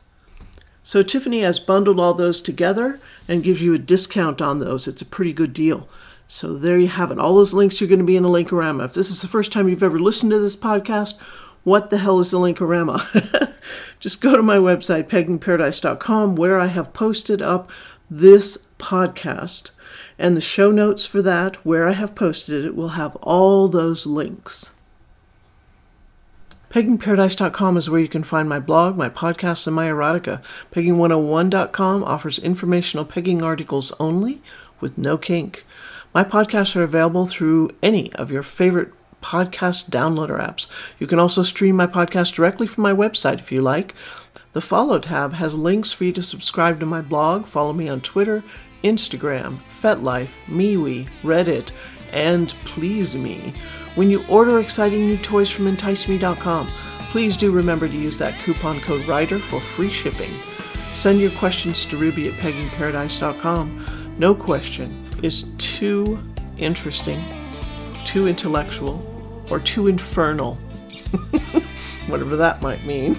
[0.84, 4.88] So Tiffany has bundled all those together and gives you a discount on those.
[4.88, 5.88] It's a pretty good deal.
[6.28, 7.18] So there you have it.
[7.18, 8.86] All those links are going to be in the Linkorama.
[8.86, 11.20] If this is the first time you've ever listened to this podcast,
[11.62, 13.54] what the hell is the Linkorama?
[14.00, 17.70] Just go to my website, peggingparadise.com, where I have posted up
[18.10, 19.70] this podcast
[20.18, 24.06] and the show notes for that, where I have posted it, will have all those
[24.06, 24.72] links.
[26.70, 30.42] PeggingParadise.com is where you can find my blog, my podcasts, and my erotica.
[30.72, 34.40] Pegging101.com offers informational pegging articles only
[34.80, 35.66] with no kink.
[36.14, 38.92] My podcasts are available through any of your favorite
[39.22, 40.66] podcast downloader apps.
[40.98, 43.94] You can also stream my podcast directly from my website if you like.
[44.52, 48.00] The Follow tab has links for you to subscribe to my blog, follow me on
[48.00, 48.42] Twitter,
[48.82, 51.70] Instagram, FetLife, MeWe, Reddit,
[52.12, 53.52] and Please Me.
[53.94, 56.66] When you order exciting new toys from EnticeMe.com,
[57.10, 60.30] please do remember to use that coupon code WRITER for free shipping.
[60.94, 64.14] Send your questions to Ruby at PeggingParadise.com.
[64.18, 66.18] No question is too
[66.58, 67.22] interesting,
[68.04, 69.02] too intellectual,
[69.50, 70.54] or too infernal.
[72.08, 73.16] Whatever that might mean.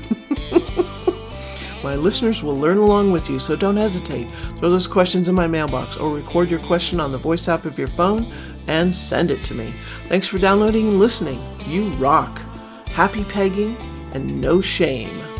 [1.83, 4.33] My listeners will learn along with you, so don't hesitate.
[4.55, 7.77] Throw those questions in my mailbox or record your question on the voice app of
[7.77, 8.31] your phone
[8.67, 9.73] and send it to me.
[10.05, 11.41] Thanks for downloading and listening.
[11.59, 12.41] You rock.
[12.87, 13.75] Happy pegging
[14.13, 15.32] and no shame.